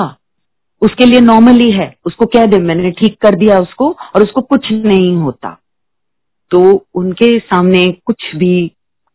उसके 0.82 1.06
लिए 1.06 1.22
नॉर्मली 1.22 1.70
है। 1.72 1.94
उसको 2.06 2.26
कह 2.26 2.46
दे, 2.46 2.58
मैंने 2.58 2.92
ठीक 2.92 3.18
कर 3.22 3.36
दिया 3.36 3.60
उसको 3.60 3.90
और 4.16 4.24
उसको 4.24 4.42
कुछ 4.42 4.72
नहीं 4.72 5.16
होता। 5.16 5.58
तो 6.52 6.86
उनके 6.96 7.38
सामने 7.40 7.86
कुछ 8.06 8.36
भी 8.36 8.68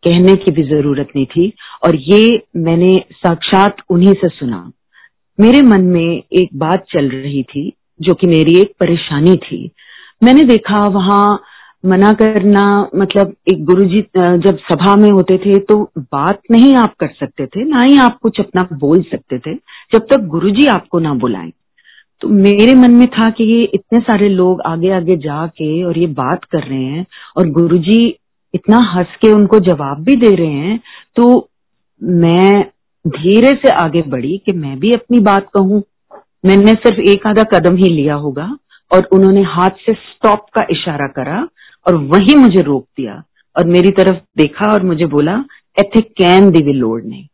कहने 0.02 0.34
की 0.36 0.50
भी 0.50 0.62
ज़रूरत 0.62 1.08
नहीं 1.16 1.26
थी 1.26 1.52
और 1.84 1.96
ये 1.96 2.42
मैंने 2.56 2.94
साक्षात 3.12 3.76
उन्हीं 3.90 4.12
से 4.12 4.28
सुना। 4.28 4.70
मेरे 5.38 5.62
मन 5.62 5.82
में 5.84 6.22
एक 6.32 6.48
बात 6.54 6.84
चल 6.90 7.08
रही 7.08 7.42
थी, 7.42 7.72
जो 8.02 8.14
कि 8.14 8.26
मेरी 8.26 8.58
एक 8.60 8.72
परेशानी 8.80 9.36
थी। 9.36 9.70
मैंने 10.22 10.44
देखा 10.44 10.86
वहाँ 10.88 11.42
मना 11.86 12.10
करना 12.12 12.64
मतलब 12.96 13.34
एक 13.48 13.64
गुरुजी 13.64 14.00
जब 14.16 14.58
सभा 14.62 14.94
में 14.96 15.10
होते 15.10 15.36
थे 15.38 15.58
तो 15.60 15.82
बात 15.98 16.40
नहीं 16.50 16.74
आप 16.76 16.94
कर 17.00 17.08
सकते 17.10 17.46
थे, 17.46 17.64
ना 17.64 17.80
ही 17.80 17.98
आप 17.98 18.18
कुछ 18.22 18.40
अपना 18.40 18.66
बोल 18.74 19.02
सकते 19.02 19.38
थे, 19.38 19.54
जब 19.92 20.06
तक 20.10 20.26
गुरुजी 20.28 20.66
आपको 20.68 20.98
ना 20.98 21.14
बुलाएँ। 21.16 21.50
तो 22.22 22.28
मेरे 22.28 22.74
मन 22.74 22.90
में 22.90 23.06
था 23.08 23.28
कि 23.30 23.44
ये 23.44 23.62
इतने 23.74 24.00
सारे 24.00 24.28
लोग 24.28 24.60
आगे 24.66 24.90
आगे 24.90 25.16
जाके 25.16 25.82
और 25.84 25.98
ये 25.98 26.06
बात 26.14 26.44
कर 26.44 26.62
रहे 26.62 26.84
हैं 26.84 27.04
और 27.36 27.48
गुरुजी 27.52 28.06
इतना 28.54 28.78
हंस 28.92 29.16
के 29.22 29.32
उनको 29.32 29.58
जवाब 29.62 30.02
भी 30.04 30.16
दे 30.16 30.34
रहे 30.36 30.52
हैं 30.60 30.78
तो 31.16 31.26
मैं 32.22 32.62
धीरे 33.04 33.50
से 33.56 33.70
आगे 33.76 34.02
बढ़ी 34.08 34.36
कि 34.46 34.52
मैं 34.54 34.78
भी 34.78 34.92
अपनी 34.92 35.20
बात 35.22 35.48
कहूँ। 35.54 35.82
मैंने 36.46 36.72
सिर्फ़ 36.74 37.00
एक 37.10 37.26
आधा 37.26 37.42
कदम 37.52 37.76
ही 37.76 37.88
लिया 37.90 38.14
होगा 38.16 38.46
और 38.90 39.08
उन्होंने 39.12 39.42
हाथ 39.48 39.84
से 39.86 39.92
स्टॉप 39.94 40.46
का 40.54 40.66
इशारा 40.70 41.06
करा 41.16 41.46
और 41.86 41.94
वही 41.94 42.34
मुझे 42.34 42.62
रोक 42.62 42.84
दिया 42.96 43.22
और 43.56 43.66
मेरी 43.66 43.90
तरफ़ 43.90 44.16
देखा 44.16 44.72
और 44.72 44.82
मुझे 44.82 45.06
बोला 45.06 45.44
एथे 45.78 46.00
कैन 46.00 46.50
दिवे 46.50 46.72
लोड 46.72 47.04
नहीं। 47.04 47.26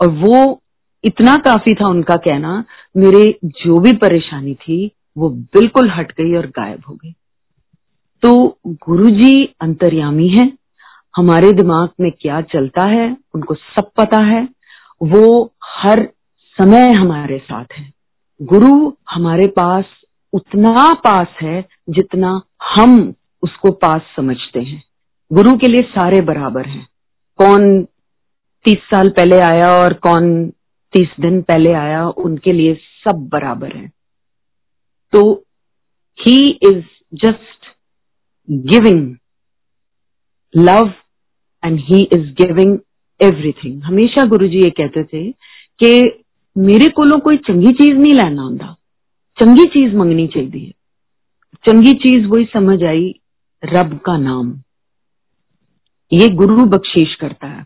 और 0.00 0.08
वो 0.08 0.62
इतना 1.04 1.36
काफ़ी 1.36 1.74
था 1.74 1.88
उनका 1.88 2.16
कहना, 2.16 2.64
मेरे 2.96 3.38
जो 3.44 3.78
भी 3.78 3.92
परेशानी 3.92 4.54
थी, 4.54 4.90
वो 5.18 5.30
बिल्कुल 5.30 5.90
हट 5.90 6.12
गई 6.12 6.36
और 6.36 6.46
गायब 6.46 6.82
हो 6.88 6.94
गई। 6.94 7.14
तो 8.22 8.58
गुरु 8.66 9.10
जी 9.10 9.54
अंतर्यामी 9.60 10.28
है, 10.28 10.52
हमारे 11.16 11.52
दिमाग 11.52 11.88
में 12.00 12.12
क्या 12.20 12.40
चलता 12.40 12.88
है, 12.88 13.16
उनको 13.34 13.54
सब 13.54 13.90
पता 13.96 14.22
है, 14.22 14.48
वो 15.02 15.52
हर 15.64 16.08
समय 16.58 16.92
हमारे 16.92 17.38
साथ 17.38 17.64
है। 17.72 17.92
गुरु 18.42 18.92
हमारे 19.10 19.46
पास 19.46 19.84
उतना 20.32 20.94
पास 20.94 21.26
है 21.42 21.68
जितना 21.90 22.42
हम 22.76 23.14
उसको 23.42 23.70
पास 23.70 24.00
समझते 24.16 24.60
हैं। 24.60 24.84
गुरु 25.32 25.52
के 25.52 25.68
लिए 25.68 25.82
सारे 25.82 26.20
बराबर 26.20 26.66
हैं। 26.66 26.88
कौन 27.36 27.84
तीस 28.64 28.78
साल 28.78 29.08
पहले 29.08 29.40
आया 29.40 29.70
और 29.70 29.92
कौन 29.94 30.50
तीस 30.92 31.08
दिन 31.20 31.42
पहले 31.42 31.72
आया, 31.72 32.08
उनके 32.08 32.52
लिए 32.52 32.74
सब 32.74 33.28
बराबर 33.32 33.76
है। 33.76 33.92
तो 35.12 35.44
he 36.20 36.60
is 36.62 36.84
just 37.14 37.76
giving 38.50 39.16
love 40.56 40.92
and 41.64 41.80
he 41.80 42.08
is 42.12 42.32
giving 42.42 42.78
everything 43.22 43.82
हमेशा 43.82 44.24
गुरु 44.24 44.48
जी 44.48 44.58
ये 44.58 44.70
कहते 44.70 45.04
थे 45.04 45.32
कि 45.84 46.22
मेरे 46.58 46.88
को 46.88 47.20
कोई 47.20 47.36
चंगी 47.36 47.72
चीज़ 47.72 47.96
नहीं 47.96 48.12
लेना 48.12 48.42
होंगे 48.42 48.74
चंगी 49.40 49.64
चीज़ 49.64 49.96
मंगनी 49.96 50.26
चाहिए। 50.26 50.72
चंगी 51.66 51.92
चीज़ 51.92 52.26
वही 52.26 52.44
समझ 52.44 52.82
आई 52.84 53.20
रब 53.62 53.98
का 53.98 54.16
नाम। 54.18 54.54
ये 56.12 56.28
गुरु 56.30 56.64
बख्शीश 56.66 57.14
करता 57.14 57.46
है। 57.46 57.64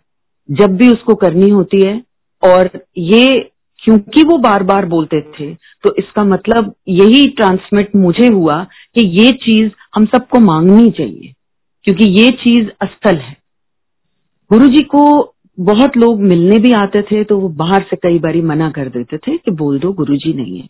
जब 0.49 0.77
भी 0.77 0.89
उसको 0.89 1.15
करनी 1.17 1.49
होती 1.51 1.81
है, 1.81 2.01
और 2.43 2.71
ये, 2.99 3.27
क्योंकि 3.83 4.23
वो 4.23 4.37
बार 4.39 4.63
बार 4.63 4.87
बोलते 4.87 5.21
थे 5.31 5.55
तो 5.85 5.95
इसका 5.95 6.25
मतलब 6.25 6.73
यही 6.91 7.27
ट्रांसमिट 7.31 7.95
मुझे 7.97 8.27
हुआ 8.27 8.55
कि 8.95 9.07
ये 9.17 9.31
चीज़ 9.35 9.71
हम 9.95 10.05
सबको 10.07 10.41
मांगनी 10.43 10.91
चाहिए, 10.91 11.33
क्योंकि 11.85 12.05
ये 12.13 12.31
चीज़ 12.39 12.69
असल 12.83 13.17
है। 13.17 13.37
गुरु 14.51 14.67
जी 14.67 14.83
को 14.87 15.35
बहुत 15.59 15.97
लोग 15.97 16.21
मिलने 16.23 16.59
भी 16.59 16.73
आते 16.75 17.03
थे 17.03 17.23
तो 17.25 17.39
वो 17.39 17.49
बाहर 17.57 17.83
से 17.83 17.97
कई 17.97 18.19
बारी 18.19 18.43
मना 18.43 18.71
कर 18.71 18.89
देते 18.89 19.19
थे 19.19 19.37
कि 19.37 19.51
बोल 19.53 19.79
दो 19.79 19.93
गुरु 19.93 20.17
जी 20.17 20.33
नहीं 20.33 20.59
है। 20.59 20.69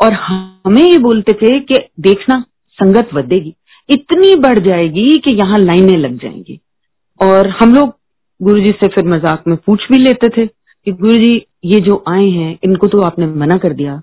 और 0.00 0.12
हमें 0.14 0.82
ये 0.82 0.98
बोलते 1.00 1.32
थे 1.32 1.58
कि 1.60 1.74
देखना, 2.00 2.44
संगत 2.78 3.10
बढ़ेगी 3.14 3.54
इतनी 3.90 4.34
बढ़ 4.40 4.58
जाएगी 4.58 5.16
कि 5.16 5.30
यहाँ 5.30 5.58
लाइनें 5.58 5.96
लग 5.96 6.16
जाएँगी। 6.18 6.60
और 7.20 7.48
हम 7.60 7.74
लोग 7.74 7.94
गुरु 8.40 8.60
जी 8.60 8.70
से 8.72 8.88
फिर 8.88 9.08
मज़ाक 9.08 9.42
में 9.48 9.56
पूछ 9.56 9.86
भी 9.92 9.98
लेते 9.98 10.28
थे 10.28 10.46
कि 10.46 10.92
गुरु 10.92 11.14
जी 11.14 11.34
ये 11.64 11.80
जो 11.80 12.02
आए 12.08 12.26
हैं, 12.26 12.58
इनको 12.64 12.86
तो 12.86 13.00
आपने 13.02 13.26
मना 13.26 13.56
कर 13.58 13.72
दिया। 13.72 14.00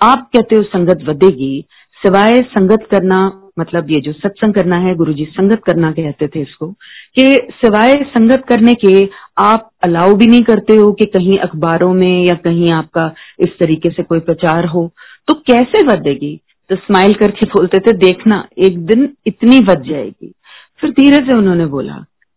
आप 0.00 0.28
कहते 0.32 0.56
हो 0.56 0.62
संगत 0.62 1.04
बढ़ेगी 1.06 1.64
सिवाय 2.00 2.40
संगत 2.48 2.86
करना 2.90 3.18
मतलब 3.58 3.90
ये 3.90 4.00
जो 4.00 4.12
सत्संग 4.12 4.54
करना 4.54 4.76
है 4.78 4.94
गुरु 4.94 5.12
जी 5.12 5.24
संगत 5.24 5.62
करना 5.64 5.90
कहते 5.92 6.26
थे 6.26 6.40
इसको, 6.40 6.66
कि 6.66 7.24
सिवाय 7.54 7.94
संगत 8.08 8.44
करने 8.48 8.74
के 8.74 9.08
आप 9.38 9.70
अलाउ 9.84 10.14
भी 10.14 10.26
नहीं 10.26 10.42
करते 10.42 10.74
हो 10.76 10.90
कि 10.92 11.04
कहीं 11.06 11.38
अखबारों 11.38 11.92
में 11.94 12.24
या 12.26 12.34
कहीं 12.34 12.70
आपका 12.72 13.06
इस 13.40 13.58
तरीके 13.60 13.90
से 13.90 14.02
कोई 14.02 14.20
प्रचार 14.20 14.66
हो। 14.66 14.86
तो 15.28 15.34
कैसे 15.46 15.82
बढ़ेगी 15.86 16.40
तो 16.68 16.76
स्माइल 16.76 17.14
करके 17.14 17.46
बोलते 17.46 17.78
थे, 17.78 17.92
देखना, 17.92 18.48
एक 18.58 18.86
दिन 18.86 19.14
इतनी 19.26 19.60
बच 19.60 19.78
जाएगी। 19.78 20.32
फिर 20.80 20.90
धीरे 20.90 21.16
से 21.16 21.36
उन्होंने 21.36 21.66
बोला, 21.66 21.94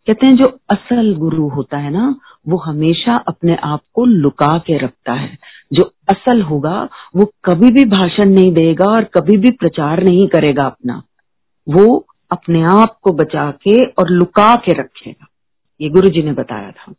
कहते 0.07 0.25
हैं, 0.25 0.35
जो 0.35 0.59
असल 0.69 1.15
गुरु 1.15 1.47
होता 1.47 1.77
है 1.77 1.91
ना, 1.91 2.15
वो 2.47 2.57
हमेशा 2.57 3.15
अपने 3.15 3.55
आप 3.55 3.81
को 3.93 4.05
लुका 4.05 4.57
के 4.57 4.77
रखता 4.77 5.13
है। 5.13 5.37
जो 5.73 5.93
असल 6.09 6.41
होगा, 6.41 6.89
वो 7.15 7.31
कभी 7.45 7.71
भी 7.71 7.85
भाषण 7.85 8.29
नहीं 8.29 8.53
देगा 8.53 8.85
और 8.85 9.03
कभी 9.03 9.37
भी 9.37 9.51
प्रचार 9.51 10.03
नहीं 10.03 10.27
करेगा 10.27 10.65
अपना। 10.65 11.03
वो 11.69 12.07
अपने 12.31 12.63
आप 12.63 12.97
को 13.01 13.11
बचा 13.11 13.51
के 13.51 13.85
और 13.85 14.09
लुका 14.09 14.55
के 14.55 14.71
रखेगा। 14.71 15.27
ये 15.81 15.89
गुरु 15.89 16.09
जी 16.09 16.23
ने 16.23 16.33
बताया 16.33 16.71
था। 16.71 16.93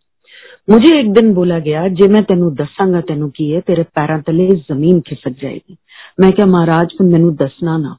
मुझे 0.70 1.00
एक 1.00 1.12
दिन 1.12 1.34
बोला 1.34 1.58
गया, 1.58 1.88
जे 1.88 2.08
मैं 2.08 2.22
तेन 2.24 2.50
दसांगा 2.50 3.00
तेन 3.00 3.28
की 3.28 3.50
है, 3.50 3.60
तेरे 3.60 3.82
पैर 3.82 4.20
तले 4.20 4.48
ज़मीन 4.48 5.00
खिसक 5.00 5.30
जाएगी। 5.42 5.76
मैं 6.20 6.32
क्या 6.32 6.46
महाराज 6.46 6.92
मेनू 7.00 7.30
दसना 7.30 7.76
ना? 7.76 7.96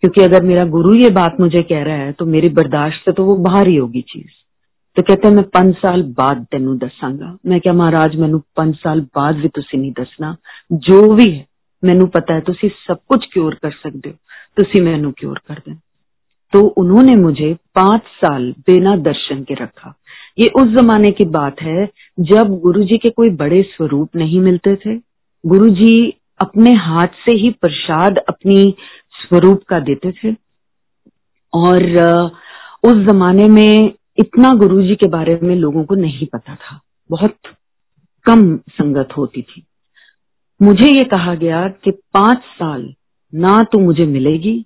क्योंकि 0.00 0.22
अगर 0.22 0.42
मेरा 0.42 0.64
गुरु 0.64 0.94
ये 0.94 1.10
बात 1.10 1.36
मुझे 1.40 1.62
कह 1.62 1.82
रहा 1.82 1.96
है 1.96 2.12
तो 2.12 2.26
मेरी 2.26 2.48
बर्दाश्त 2.48 3.04
से 3.04 3.12
तो 3.12 3.24
वो 3.24 3.36
बाहर 3.36 3.68
ही 3.68 3.76
होगी 3.76 4.00
चीज़। 4.00 4.30
तो 4.96 5.02
कहते 5.02 5.30
मैं 5.30 5.44
पाँच 5.44 5.74
साल 5.74 6.02
बाद 6.02 6.46
तेन 6.50 6.78
दसांगा। 6.78 7.38
मैं 7.46 7.60
क्या 7.60 7.72
महाराज, 7.72 8.16
मैनू 8.16 8.38
पाँच 8.38 8.76
साल 8.76 9.00
बाद 9.00 9.36
भी 9.36 9.48
तुम 9.48 9.80
नहीं 9.80 9.92
दसना? 9.92 10.36
जो 10.72 11.14
भी 11.14 11.30
है, 11.30 11.46
मैनू 11.84 12.06
पता 12.06 12.34
है 12.34 12.40
तुम 12.40 12.54
सब 12.64 12.96
कुछ 13.08 13.26
क्योर 13.32 13.54
कर 13.54 13.70
सकते 13.70 14.08
हो। 14.08 14.14
तुम 14.56 14.84
मैनू 14.84 15.10
क्योर 15.10 15.40
कर 15.48 15.54
दे। 15.54 15.74
तो 16.52 16.60
उन्होंने 16.66 17.14
मुझे 17.14 17.54
पाँच 17.54 18.02
साल 18.02 18.54
बिना 18.66 18.96
दर्शन 18.96 19.42
के 19.42 19.54
रखा। 19.54 19.94
ये 20.38 20.46
उस 20.46 20.64
जमाने 20.64 21.10
की 21.10 21.24
बात 21.24 21.62
है, 21.62 21.88
जब 22.20 22.60
गुरुजी 22.60 22.98
के 22.98 23.10
कोई 23.10 23.30
बड़े 23.30 23.62
स्वरूप 23.62 24.16
नहीं 24.16 24.40
मिलते 24.40 24.76
थे। 24.76 24.96
गुरुजी 25.46 26.14
अपने 26.40 26.72
हाथ 26.72 27.06
से 27.24 27.32
ही 27.32 27.50
प्रसाद 27.50 28.18
अपनी 28.18 28.74
स्वरूप 29.12 29.62
का 29.68 29.80
देते 29.80 30.12
थे। 30.12 30.34
और 31.52 31.84
उस 32.84 33.04
जमाने 33.06 33.48
में 33.48 33.92
इतना 34.18 34.52
गुरुजी 34.52 34.94
के 34.94 35.08
बारे 35.08 35.38
में 35.42 35.54
लोगों 35.56 35.84
को 35.84 35.94
नहीं 35.94 36.26
पता 36.26 36.54
था। 36.54 36.80
बहुत 37.10 37.36
कम 38.24 38.56
संगत 38.56 39.08
होती 39.16 39.42
थी। 39.42 39.62
मुझे 40.60 40.88
ये 40.88 41.04
कहा 41.04 41.34
गया 41.34 41.66
कि 41.84 41.90
पाँच 41.90 42.38
साल 42.38 42.94
ना 43.32 43.62
तो 43.62 43.78
मुझे 43.78 44.06
मिलेगी, 44.06 44.64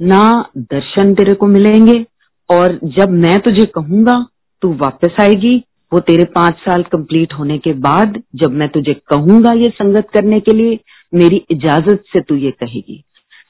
ना 0.00 0.50
दर्शन 0.56 1.14
तेरे 1.14 1.34
को 1.34 1.46
मिलेंगे, 1.46 2.04
और 2.50 2.78
जब 2.84 3.10
मैं 3.10 3.38
तुझे 3.40 3.64
कहूँगा, 3.64 4.24
तू 4.62 4.72
वापस 4.74 5.16
आएगी। 5.20 5.56
वो 5.92 6.00
तेरे 6.00 6.24
पाँच 6.24 6.54
साल 6.54 6.82
कंप्लीट 6.82 7.32
होने 7.32 7.58
के 7.58 7.72
बाद 7.72 8.22
जब 8.34 8.50
मैं 8.50 8.68
तुझे 8.68 8.94
कहूँगा 9.08 9.52
ये 9.52 9.70
संगत 9.70 10.08
करने 10.14 10.40
के 10.40 10.52
लिए 10.52 10.78
मेरी 11.14 11.36
इजाज़त 11.50 12.04
से 12.12 12.20
तू 12.20 12.36
ये 12.36 12.50
कहेगी। 12.50 13.04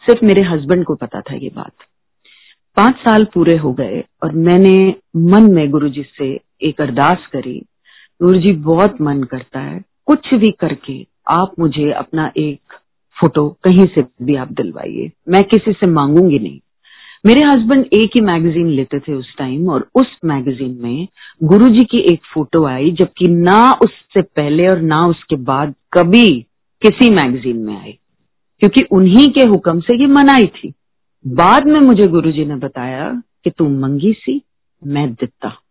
सिर्फ़ 0.06 0.24
मेरे 0.24 0.42
हस्बैंड 0.42 0.84
को 0.84 0.94
पता 0.94 1.20
था 1.20 1.34
ये 1.34 1.50
बात। 1.56 1.72
पाँच 2.76 2.94
साल 2.94 3.24
पूरे 3.24 3.56
हो 3.56 3.72
गए 3.72 4.04
और 4.22 4.32
मैंने 4.32 4.94
मन 5.16 5.52
में 5.52 5.70
गुरु 5.70 5.88
जी 5.88 6.02
से 6.18 6.40
एक 6.62 6.80
अरदास 6.80 7.26
करी। 7.32 7.58
गुरु 8.22 8.38
जी 8.38 8.52
बहुत 8.52 9.00
मन 9.00 9.22
करता 9.22 9.60
है। 9.60 9.82
कुछ 10.06 10.34
भी 10.34 10.50
करके 10.50 11.06
आप 11.30 11.52
मुझे 11.58 11.90
अपना 11.92 12.32
एक 12.36 12.60
फ़ोटो 13.20 13.48
कहीं 13.48 13.86
से 13.86 14.02
भी 14.22 14.36
आप 14.36 14.52
दिलवाइए। 14.52 15.10
मैं 15.28 15.42
किसी 15.42 15.72
से 15.72 15.86
मांगूँगी 15.86 16.38
नहीं। 16.38 16.60
मेरे 17.26 17.40
हस्बैंड 17.40 17.86
एक 17.86 18.10
ही 18.14 18.20
मैगजीन 18.20 18.66
लेते 18.66 18.98
थे 18.98 19.14
उस 19.14 19.36
टाइम 19.38 19.68
और 19.68 19.88
उस 19.94 20.06
मैगजीन 20.24 20.78
में 20.80 21.08
गुरुजी 21.42 21.84
की 21.84 21.98
एक 21.98 22.20
फ़ोटो 22.34 22.64
आई, 22.66 22.90
जबकि 22.90 23.26
ना 23.28 23.72
उससे 23.72 24.22
पहले 24.22 24.66
और 24.66 24.80
ना 24.80 25.00
उसके 25.08 25.36
बाद 25.36 25.74
कभी 25.92 26.44
किसी 26.82 27.14
मैगजीन 27.14 27.56
में 27.56 27.80
आई। 27.80 27.98
क्योंकि 28.60 28.82
उन्हीं 28.82 29.28
के 29.28 29.44
हुक्म 29.44 29.80
से 29.80 30.00
ये 30.00 30.06
मनाई 30.06 30.46
थी। 30.46 30.72
बाद 31.26 31.66
में 31.66 31.80
मुझे 31.80 32.06
गुरुजी 32.06 32.44
ने 32.44 32.56
बताया 32.56 33.22
कि 33.44 33.50
तू 33.50 33.68
मंगी 33.68 34.12
सी 34.12 34.42
मैं 34.86 35.12
दिता 35.12 35.62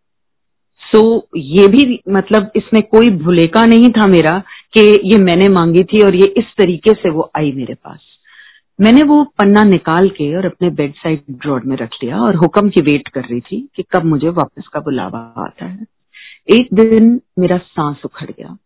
सो 0.92 1.16
so, 1.16 1.22
ये 1.36 1.68
भी 1.68 2.00
मतलब 2.08 2.50
इसमें 2.56 2.82
कोई 2.82 3.10
भूलेका 3.10 3.66
नहीं 3.66 3.90
था 3.90 4.06
मेरा 4.06 4.42
कि 4.74 4.80
ये 4.80 5.18
मैंने 5.18 5.48
मांगी 5.48 5.84
थी 5.84 6.04
और 6.04 6.14
ये 6.14 6.26
इस 6.26 6.44
तरीके 6.58 6.92
से 6.92 7.10
वो 7.10 7.30
आई 7.36 7.52
मेरे 7.52 7.74
पास। 7.74 8.00
मैंने 8.80 9.02
वो 9.02 9.24
पन्ना 9.24 9.62
निकाल 9.62 10.08
के 10.08 10.36
और 10.36 10.46
अपने 10.46 10.70
बेड 10.70 10.94
साइड 10.94 11.20
ड्रॉर 11.30 11.62
में 11.64 11.76
रख 11.76 11.90
लिया 12.04 12.20
और 12.20 12.36
हुक्म 12.36 12.68
की 12.68 12.80
वेट 12.80 13.08
कर 13.08 13.20
रही 13.20 13.40
थी 13.40 13.68
कि 13.76 13.82
कब 13.82 14.04
मुझे 14.04 14.28
वापस 14.28 14.68
का 14.72 14.80
बुलावा 14.80 15.34
आता 15.38 15.66
है। 15.66 15.86
एक 16.50 16.68
दिन 16.74 17.20
मेरा 17.38 17.58
सांस 17.58 17.96
उखड़ 18.04 18.30
गया। 18.30 18.56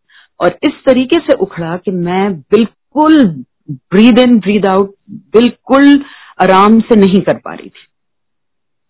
और 0.43 0.59
इस 0.63 0.71
तरीके 0.85 1.19
से 1.19 1.33
उखड़ा 1.33 1.77
कि 1.77 1.91
मैं 1.91 2.33
बिल्कुल 2.33 3.27
ब्रीद 3.71 4.19
इन 4.19 4.39
ब्रीद 4.39 4.65
आउट 4.65 4.93
बिल्कुल 5.09 6.03
आराम 6.41 6.79
से 6.79 6.95
नहीं 6.95 7.21
कर 7.21 7.33
पा 7.33 7.53
रही 7.53 7.69
थी। 7.69 7.87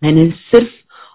मैंने 0.03 0.29
सिर्फ़ 0.29 0.71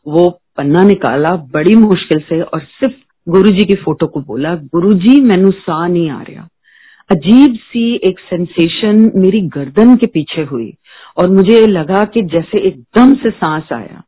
वो 0.06 0.40
पन्ना 0.56 0.82
निकाला 0.84 1.28
बड़ी 1.28 1.74
मुश्किल 1.74 2.20
से 2.20 2.40
और 2.40 2.60
सिर्फ़ 2.60 2.94
गुरुजी 3.28 3.64
की 3.64 3.74
फ़ोटो 3.74 4.06
को 4.06 4.20
बोला, 4.20 4.54
गुरुजी, 4.54 5.20
मैनू 5.20 5.50
सा 5.50 5.86
नहीं 5.86 6.10
आ 6.10 6.22
रहा। 6.22 6.48
अजीब 7.10 7.54
सी 7.54 7.94
एक 7.94 8.18
सेंसेशन 8.18 9.12
मेरी 9.14 9.40
गर्दन 9.40 9.96
के 9.96 10.06
पीछे 10.06 10.42
हुई 10.42 10.74
और 11.16 11.30
मुझे 11.30 11.66
लगा 11.66 12.04
कि 12.04 12.22
जैसे 12.22 12.58
एकदम 12.58 13.14
से 13.14 13.30
सांस 13.30 13.72
आया। 13.72 14.02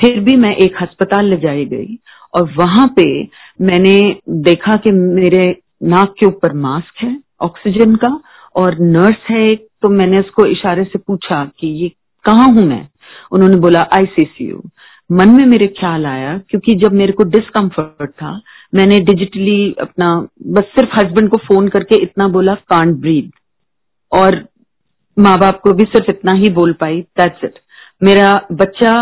फिर 0.00 0.20
भी 0.20 0.36
मैं 0.36 0.56
एक 0.56 0.76
अस्पताल 0.76 1.24
ले 1.24 1.36
जाई 1.36 1.64
गई 1.64 1.98
और 2.34 2.52
वहाँ 2.58 2.86
पे 2.96 3.22
मैंने 3.60 4.16
देखा 4.30 4.76
कि 4.76 4.90
मेरे 4.92 5.61
नाक 5.82 6.14
के 6.20 6.26
ऊपर 6.26 6.52
मास्क 6.52 7.02
है 7.02 7.16
ऑक्सीजन 7.40 7.94
का, 7.96 8.20
और 8.56 8.78
नर्स 8.80 9.30
है 9.30 9.44
एक 9.46 9.66
तो 9.82 9.88
मैंने 9.88 10.18
उसको 10.20 10.44
इशारे 10.46 10.84
से 10.84 10.98
पूछा 10.98 11.44
कि 11.60 11.66
ये 11.82 11.88
कहा 12.24 12.44
हूँ 12.44 12.64
मैं? 12.66 12.86
उन्होंने 13.32 13.56
बोला 13.56 13.80
आईसीसीयू 13.92 14.62
मन 15.10 15.28
में 15.28 15.44
मेरे 15.46 15.66
ख्याल 15.78 16.06
आया, 16.06 16.36
क्योंकि 16.50 16.74
जब 16.74 16.92
मेरे 16.92 17.12
को 17.12 17.24
डिस्कम्फर्ट 17.24 18.10
था, 18.10 18.30
मैंने 18.74 18.98
डिजिटली 19.00 19.74
अपना, 19.80 20.06
बस 20.46 20.64
सिर्फ़ 20.76 20.94
हस्बैंड 20.96 21.28
को 21.30 21.36
फ़ोन 21.38 21.68
करके 21.68 22.02
इतना 22.02 22.28
बोला 22.28 22.54
कांट 22.54 22.96
ब्रीद 22.96 23.30
और 24.12 24.36
माँ 25.16 25.36
बाप 25.38 25.60
को 25.60 25.72
भी 25.72 25.84
सिर्फ़ 25.84 26.10
इतना 26.10 26.34
ही 26.34 26.50
बोल 26.50 26.72
पाई 26.72 27.00
दैट्स 27.18 27.44
इट 27.44 27.58
मेरा 28.02 28.34
बच्चा 28.52 28.92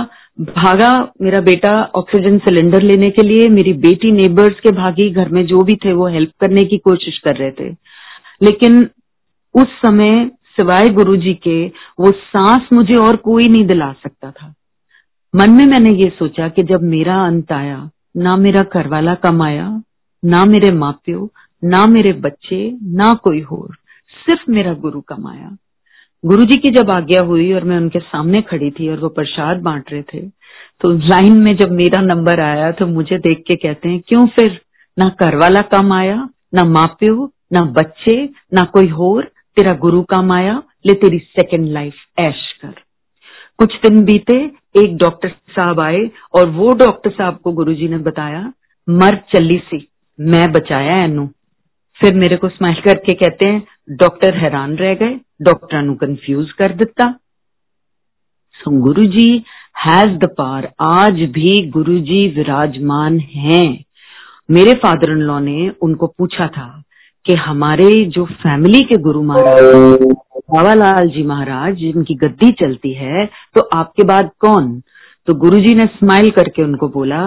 भागा 0.40 1.12
मेरा 1.22 1.40
बेटा 1.40 1.82
ऑक्सीजन 1.82 2.38
सिलेंडर 2.38 2.82
लेने 2.82 3.10
के 3.10 3.22
लिए, 3.22 3.48
मेरी 3.48 3.72
बेटी 3.72 4.12
नेबर्स 4.12 4.60
के 4.60 4.70
भागी 4.72 5.10
घर 5.10 5.28
में 5.28 5.46
जो 5.46 5.60
भी 5.60 5.76
थे 5.76 5.92
वो 5.92 6.06
हेल्प 6.06 6.30
करने 6.40 6.64
की 6.64 6.78
कोशिश 6.78 7.18
कर 7.18 7.36
रहे 7.36 7.50
थे। 7.50 7.70
लेकिन 8.42 8.90
उस 9.54 9.66
समय 9.66 10.30
सिवाय 10.46 10.88
गुरुजी 10.88 11.34
के 11.34 11.66
वो 12.00 12.10
सांस 12.10 12.62
मुझे 12.72 12.94
और 12.94 13.16
कोई 13.16 13.48
नहीं 13.48 13.64
दिला 13.64 13.92
सकता 13.92 14.30
था। 14.30 14.54
मन 15.36 15.50
में 15.50 15.66
मैंने 15.66 15.90
ये 15.90 16.12
सोचा 16.18 16.48
कि 16.48 16.62
जब 16.62 16.82
मेरा 16.82 17.26
अंत 17.26 17.52
आया, 17.52 17.90
ना 18.16 18.36
मेरा 18.36 18.60
घरवाला 18.60 19.14
कमाया 19.14 19.82
ना 20.24 20.44
मेरे 20.44 20.70
मापियो, 20.70 21.32
ना 21.64 21.86
मेरे 21.86 22.12
बच्चे, 22.12 22.78
ना 22.82 23.14
कोई 23.14 23.42
और, 23.42 23.74
सिर्फ़ 24.26 24.50
मेरा 24.50 24.74
गुरु 24.74 25.00
कमाया। 25.00 25.48
गुरु 25.48 25.69
जी 26.26 26.56
की 26.56 26.70
जब 26.70 26.90
आज्ञा 26.90 27.24
हुई 27.24 27.52
और 27.52 27.64
मैं 27.64 27.76
उनके 27.76 27.98
सामने 27.98 28.42
खड़ी 28.42 28.70
थी 28.70 28.88
और 28.88 28.98
वो 28.98 29.08
प्रसाद 29.08 29.60
बांट 29.60 29.92
रहे 29.92 30.02
थे 30.02 30.40
तो 30.80 30.90
लाइन 30.90 31.38
में 31.38 31.56
जब 31.56 31.70
मेरा 31.70 32.02
नंबर 32.02 32.40
आया 32.40 32.72
तो 32.72 32.86
मुझे 32.86 33.18
देख 33.18 33.44
के 33.46 33.56
कहते 33.56 33.88
हैं, 33.88 34.02
क्यों 34.08 34.26
फिर? 34.26 34.60
ना 34.98 35.16
घर 35.20 35.36
वाला 35.36 35.60
काम 35.60 35.92
आया, 35.92 36.28
ना 36.54 36.64
माप्यो, 36.64 37.32
ना 37.52 37.60
बच्चे, 37.60 38.24
ना 38.24 38.62
कोई 38.62 38.90
और, 38.90 39.24
तेरा 39.56 39.74
गुरु 39.74 40.02
काम 40.02 40.32
आया, 40.32 40.62
ले 40.86 40.94
तेरी 40.94 41.18
सेकेंड 41.18 41.66
लाइफ 41.66 41.94
ऐश 42.18 42.58
कर। 42.62 42.74
कुछ 43.58 43.74
दिन 43.74 44.04
बीते, 44.04 44.50
एक 44.84 44.96
डॉक्टर 44.96 45.28
साहब 45.28 45.80
आए 45.80 46.10
और 46.34 46.48
वो 46.48 46.70
डॉक्टर 46.70 47.10
साहब 47.10 47.36
को 47.36 47.52
गुरुजी 47.52 47.88
ने 47.88 47.98
बताया, 47.98 48.52
मर 48.88 49.16
चली 49.16 49.58
सी, 49.58 49.88
मैं 50.20 50.52
बचाया 50.52 51.04
एनू। 51.04 51.28
फिर 52.00 52.14
मेरे 52.14 52.36
को 52.36 52.48
स्माइल 52.48 52.74
करके 52.74 53.14
कहते 53.14 53.48
हैं 53.48 53.62
डॉक्टर 53.90 54.36
हैरान 54.36 54.76
रह 54.76 54.94
गए। 54.94 55.18
डॉक्टर 55.42 55.82
नु 55.82 55.94
कंफ्यूज 55.94 56.52
कर 56.52 56.74
दिता। 56.74 57.10
सो 58.54 58.70
गुरु 58.80 59.04
जी 59.04 59.44
हैज़ 59.78 60.16
द 60.18 60.28
पावर 60.38 60.68
आज 60.80 61.20
भी 61.30 61.70
गुरु 61.70 61.98
जी 62.00 62.26
विराजमान 62.28 63.18
हैं। 63.18 63.84
मेरे 64.50 64.72
फादर 64.74 65.10
इन 65.10 65.18
लॉ 65.18 65.38
ने 65.38 65.70
उनको 65.82 66.06
पूछा 66.06 66.46
था 66.48 66.82
कि 67.26 67.34
हमारे 67.34 67.90
जो 68.06 68.24
फैमिली 68.24 68.84
के 68.84 68.96
गुरु 68.96 69.22
महाराज, 69.22 70.02
बाबालाल 70.50 71.08
जी 71.08 71.22
महाराज, 71.22 71.74
जिनकी 71.74 72.14
गद्दी 72.14 72.50
चलती 72.52 72.92
है 72.94 73.26
तो 73.54 73.68
आपके 73.74 74.04
बाद 74.04 74.30
कौन? 74.40 74.80
तो 75.26 75.34
गुरुजी 75.34 75.74
ने 75.74 75.86
स्माइल 75.86 76.30
करके 76.30 76.62
उनको 76.62 76.88
बोला, 76.88 77.22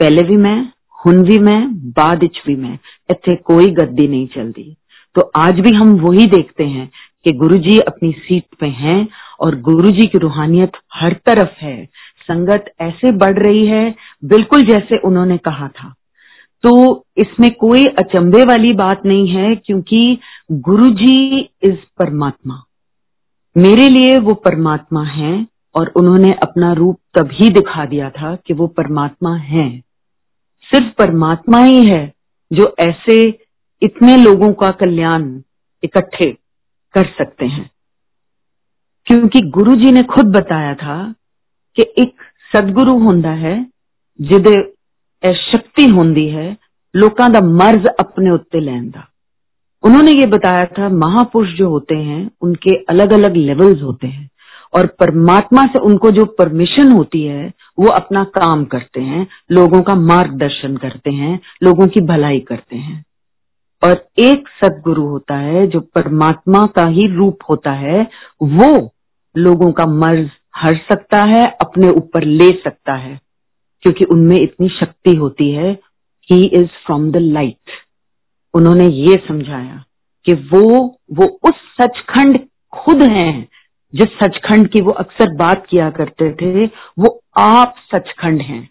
पहले 0.00 0.22
भी 0.22 0.36
मैं, 0.36 0.72
हुन 1.04 1.22
भी 1.22 1.38
मैं, 1.38 1.74
बाद 1.90 2.24
भी 2.46 2.56
मैं 2.56 2.78
इतने 3.10 3.34
कोई 3.34 3.66
गद्दी 3.66 4.08
नहीं 4.08 4.26
चलती। 4.26 4.76
तो 5.16 5.30
आज 5.36 5.60
भी 5.60 5.70
हम 5.70 5.92
वही 5.92 6.26
देखते 6.26 6.64
हैं 6.64 6.90
कि 7.24 7.32
गुरुजी 7.32 7.78
अपनी 7.78 8.12
सीट 8.12 8.44
पे 8.60 8.66
हैं 8.66 9.08
और 9.40 9.60
गुरुजी 9.60 10.06
की 10.06 10.18
रूहानियत 10.18 10.72
हर 10.94 11.12
तरफ़ 11.12 11.64
है। 11.64 11.84
संगत 12.28 12.64
ऐसे 12.80 13.12
बढ़ 13.12 13.38
रही 13.38 13.66
है, 13.66 13.94
बिल्कुल 14.24 14.62
जैसे 14.62 14.98
उन्होंने 14.98 15.38
कहा 15.38 15.68
था। 15.68 15.94
तो 16.62 17.04
इसमें 17.16 17.50
कोई 17.50 17.84
अचंभे 17.84 18.44
वाली 18.44 18.72
बात 18.72 19.02
नहीं 19.06 19.28
है 19.28 19.56
क्योंकि 19.56 20.18
गुरु 20.52 20.88
जी 20.88 21.40
इज़ 21.62 21.76
परमात्मा। 21.98 22.62
मेरे 23.56 23.88
लिए 23.88 24.18
वो 24.18 24.34
परमात्मा 24.34 25.04
है 25.04 25.46
और 25.74 25.92
उन्होंने 25.96 26.30
अपना 26.30 26.72
रूप 26.72 27.00
तभी 27.18 27.50
दिखा 27.50 27.84
दिया 27.84 28.10
था 28.10 28.36
कि 28.46 28.54
वो 28.54 28.66
परमात्मा 28.66 29.36
है। 29.36 29.80
सिर्फ़ 30.62 30.94
परमात्मा 30.98 31.58
ही 31.58 31.86
है 31.86 32.12
जो 32.52 32.76
ऐसे 32.78 33.45
इतने 33.82 34.16
लोगों 34.16 34.52
का 34.52 34.70
कल्याण 34.70 35.40
इकट्ठे 35.84 36.30
कर 36.94 37.06
सकते 37.18 37.46
हैं। 37.46 37.70
क्योंकि 39.06 39.40
गुरु 39.40 39.76
जी 39.76 39.92
ने 39.92 40.02
खुद 40.02 40.26
बताया 40.26 40.74
था 40.74 41.14
कि 41.76 41.82
एक 41.98 42.16
सदगुरु 42.52 42.98
होंदा 42.98 43.30
है, 43.30 43.66
जिदे 44.20 44.72
शक्ति 45.34 45.84
होंगी 45.84 46.28
है 46.28 46.56
लोगों 46.96 47.32
का 47.32 47.40
मर्ज 47.40 47.86
अपने 48.00 48.30
उत्ते 48.30 48.60
लैन 48.60 48.90
का 48.90 49.08
उन्होंने 49.82 50.10
ये 50.10 50.26
बताया 50.26 50.66
था, 50.66 50.88
महापुरुष 50.88 51.48
जो 51.48 51.68
होते 51.68 51.94
हैं, 51.94 52.30
उनके 52.40 52.70
अलग 52.70 53.12
अलग 53.12 53.36
लेवल्स 53.36 53.82
होते 53.82 54.06
हैं, 54.06 54.30
और 54.74 54.86
परमात्मा 54.86 55.62
से 55.62 55.78
उनको 55.78 56.10
जो 56.10 56.24
परमिशन 56.24 56.92
होती 56.92 57.22
है, 57.22 57.52
वो 57.78 57.88
अपना 57.88 58.24
काम 58.24 58.64
करते 58.64 59.00
हैं, 59.00 59.26
लोगों 59.52 59.82
का 59.82 59.94
मार्गदर्शन 59.94 60.76
करते 60.76 61.10
हैं, 61.10 61.40
लोगों 61.62 61.86
की 61.86 62.00
भलाई 62.00 62.40
करते 62.40 62.76
हैं। 62.76 63.04
और 63.84 64.08
एक 64.18 64.48
सदगुरु 64.64 65.02
होता 65.02 65.36
है, 65.36 65.66
जो 65.66 65.80
परमात्मा 65.80 66.64
का 66.66 66.84
ही 66.86 67.06
रूप 67.16 67.38
होता 67.50 67.70
है, 67.70 68.02
वो 68.42 68.94
लोगों 69.36 69.72
का 69.72 69.86
मर्ज 69.86 70.30
हर 70.56 70.76
सकता 70.76 71.22
है, 71.22 71.46
अपने 71.60 71.88
ऊपर 71.88 72.24
ले 72.24 72.50
सकता 72.50 72.94
है, 72.94 73.20
क्योंकि 73.82 74.04
उनमें 74.04 74.36
इतनी 74.36 74.68
शक्ति 74.68 75.14
होती 75.14 75.50
है 75.50 75.72
he 76.30 76.44
is 76.46 76.66
from 76.66 77.10
the 77.10 77.16
light 77.16 77.70
उन्होंने 78.54 78.86
ये 78.86 79.16
समझाया 79.28 79.84
कि 80.26 80.32
वो 80.34 80.98
वो 81.12 81.26
उस 81.26 81.54
सचखंड 81.80 82.38
खुद 82.72 83.02
हैं, 83.02 83.48
जिस 83.94 84.08
सचखंड 84.24 84.68
की 84.68 84.80
वो 84.80 84.92
अक्सर 84.92 85.34
बात 85.34 85.66
किया 85.70 85.90
करते 85.90 86.32
थे, 86.32 86.66
वो 86.98 87.22
आप 87.38 87.74
सचखंड 87.94 88.40
हैं, 88.40 88.68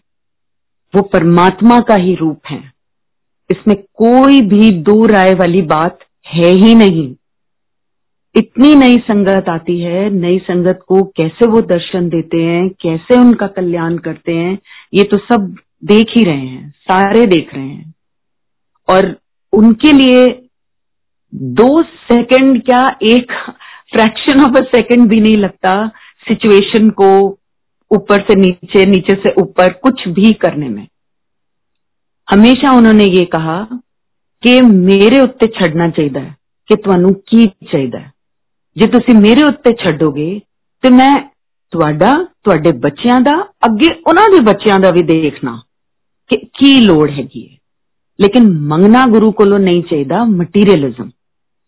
वो 0.96 1.02
परमात्मा 1.02 1.78
का 1.80 1.94
ही 1.94 2.14
रूप 2.14 2.40
है। 2.50 2.75
इसमें 3.50 3.76
कोई 3.76 4.40
भी 4.40 4.70
दूर 4.70 5.10
राय 5.10 5.34
वाली 5.34 5.62
बात 5.62 5.98
है 6.28 6.50
ही 6.50 6.74
नहीं। 6.74 7.14
इतनी 8.36 8.74
नई 8.74 8.96
संगत 8.96 9.48
आती 9.48 9.80
है, 9.80 10.10
नई 10.10 10.38
संगत 10.38 10.78
को 10.88 11.02
कैसे 11.02 11.46
वो 11.46 11.60
दर्शन 11.60 12.08
देते 12.08 12.36
हैं, 12.36 12.68
कैसे 12.68 13.18
उनका 13.18 13.46
कल्याण 13.46 13.98
करते 13.98 14.32
हैं, 14.32 14.58
ये 14.94 15.04
तो 15.04 15.16
सब 15.16 15.56
देख 15.84 16.06
ही 16.16 16.24
रहे 16.24 16.46
हैं, 16.46 16.70
सारे 16.70 17.26
देख 17.26 17.54
रहे 17.54 17.68
हैं। 17.68 17.94
और 18.88 19.16
उनके 19.52 19.92
लिए 19.92 20.48
दो 21.34 21.82
सेकंड 21.82 22.64
क्या 22.64 22.96
एक 23.02 23.32
फ्रैक्शन 23.92 24.40
ऑफ़ 24.40 24.56
अ 24.56 24.60
सेकंड 24.60 25.08
भी 25.08 25.20
नहीं 25.20 25.36
लगता 25.36 25.88
सिचुएशन 26.28 26.90
को 26.90 27.38
ऊपर 27.90 28.22
से 28.22 28.34
नीचे 28.34 28.86
नीचे 28.86 29.12
से 29.12 29.34
ऊपर 29.42 29.72
कुछ 29.72 30.08
भी 30.08 30.32
करने 30.32 30.68
में। 30.68 30.86
हमेशा 32.27 32.71
उन्होंने 32.71 33.05
ये 33.05 33.25
कहा 33.25 33.67
कि 34.43 34.61
मेरे 34.61 35.19
उत्ते 35.19 35.47
छड़ना 35.47 35.89
चाहिए 35.89 36.31
कि 36.69 36.75
ਤੁਹਾਨੂੰ 36.75 37.13
ਕੀ 37.25 37.45
ਚਾਹੀਦਾ 37.45 37.99
ਜੇ 38.75 38.87
ਤੁਸੀਂ 38.87 39.15
ਮੇਰੇ 39.15 39.43
ਉੱਤੇ 39.43 39.73
ਛੱਡੋਗੇ 39.73 40.41
ਤੇ 40.83 40.89
ਮੈਂ 40.89 41.15
ਤੁਹਾਡਾ 41.71 42.13
ਤੁਹਾਡੇ 42.43 42.71
ਬੱਚਿਆਂ 42.71 43.19
ਦਾ 43.21 43.31
ਅੱਗੇ 43.65 43.87
ਉਹਨਾਂ 44.07 44.29
ਦੇ 44.29 44.39
ਬੱਚਿਆਂ 44.39 44.79
ਦਾ 44.79 44.91
ਵੀ 44.91 45.03
ਦੇਖਣਾ 45.03 45.61
ਕਿ 46.29 46.37
ਕੀ 46.37 46.79
ਲੋੜ 46.81 47.09
ਹੈਗੀ 47.09 47.47
ਹੈ 47.47 47.61
लेकिन 48.19 48.43
मंगना 48.67 49.05
गुरु 49.05 49.31
को 49.31 49.45
नहीं 49.57 49.83
चाहिए 49.83 50.17
मटीरियलिज्म 50.31 51.11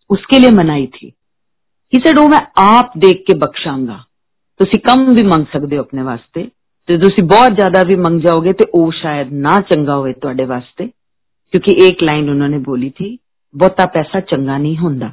उसके 0.10 0.40
लिए 0.40 0.52
मनाई 0.52 0.88
थी 0.88 1.08
ही 1.94 2.00
सेड 2.00 2.20
मैं 2.20 2.42
आप 2.58 2.92
देख 2.98 3.24
के 3.28 3.38
बख्शांगा 3.38 4.06
तुम 4.60 4.80
कम 4.80 5.16
भी 5.16 5.24
मंग 5.24 5.46
सकते 5.46 5.76
हो 5.76 5.84
अपने 5.84 6.02
वास्ते 6.02 6.52
ਤੇ 6.88 6.98
ਤੁਸੀਂ 6.98 7.24
बहुत 7.24 7.54
ज्यादा 7.56 7.82
भी 7.84 7.96
मंग 7.96 8.22
जाओगे 8.22 8.54
तो 8.54 8.66
वो 8.72 8.92
शायद 8.94 9.30
ना 9.44 9.58
चंगा 9.68 9.94
हो 9.96 10.12
ਤੁਹਾਡੇ 10.14 10.46
वास्ते 10.46 10.88
क्योंकि 11.54 11.76
एक 11.82 12.02
लाइन 12.02 12.30
उन्होंने 12.30 12.58
बोली 12.60 12.90
थी 12.90 13.08
बहुता 13.56 13.86
पैसा 13.86 14.20
चंगा 14.32 14.58
नहीं 14.58 14.78
होता 14.78 15.10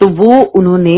तो 0.00 0.08
वो 0.14 0.40
उन्होंने 0.58 0.96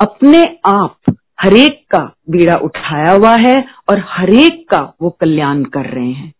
अपने 0.00 0.40
आप 0.66 1.12
हरेक 1.40 1.78
का 1.90 2.00
बीड़ा 2.30 2.56
उठाया 2.60 3.12
हुआ 3.12 3.34
है 3.36 3.54
और 3.90 4.02
हरेक 4.08 4.64
का 4.70 4.80
वो 5.02 5.10
कल्याण 5.20 5.62
कर 5.76 5.86
रहे 5.90 6.10
हैं 6.12 6.32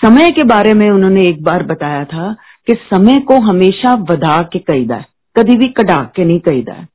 समय 0.00 0.30
के 0.30 0.44
बारे 0.44 0.74
में 0.74 0.88
उन्होंने 0.90 1.26
एक 1.26 1.42
बार 1.42 1.62
बताया 1.62 2.04
था 2.04 2.32
कि 2.66 2.74
समय 2.84 3.20
को 3.22 3.40
हमेशा 3.40 3.94
वधा 4.10 4.40
के 4.52 4.58
कहीदा 4.58 4.96
है 4.96 5.06
कभी 5.36 5.56
भी 5.56 5.68
कढ़ा 5.72 6.02
के 6.16 6.24
नहीं 6.24 6.40
कहीदा 6.40 6.72
है 6.72 6.88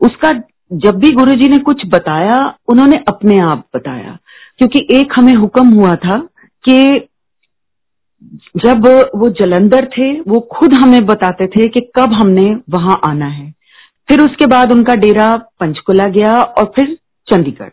उसका 0.00 0.32
जब 0.84 0.98
भी 0.98 1.10
गुरु 1.12 1.34
जी 1.34 1.48
ने 1.48 1.58
कुछ 1.64 1.86
बताया 1.88 2.38
उन्होंने 2.68 3.02
अपने 3.08 3.38
आप 3.40 3.66
बताया 3.74 4.16
क्योंकि 4.61 4.87
एक 4.91 5.13
हमें 5.19 5.33
हुक्म 5.33 5.67
हुआ 5.67 5.95
था 5.95 6.17
कि 6.69 7.07
जब 8.57 9.09
वो 9.15 9.29
जलंधर 9.29 9.85
थे, 9.85 10.19
वो 10.19 10.39
खुद 10.39 10.73
हमें 10.73 11.05
बताते 11.05 11.47
थे 11.47 11.67
कि 11.67 11.79
कब 11.95 12.13
हमने 12.13 12.55
वहाँ 12.69 12.99
आना 13.07 13.25
है। 13.25 13.53
फिर 14.09 14.21
उसके 14.21 14.45
बाद 14.45 14.71
उनका 14.71 14.95
डेरा 14.95 15.35
पंचकुला 15.59 16.07
गया 16.07 16.41
और 16.41 16.65
फिर 16.65 16.97
चंडीगढ़। 17.27 17.69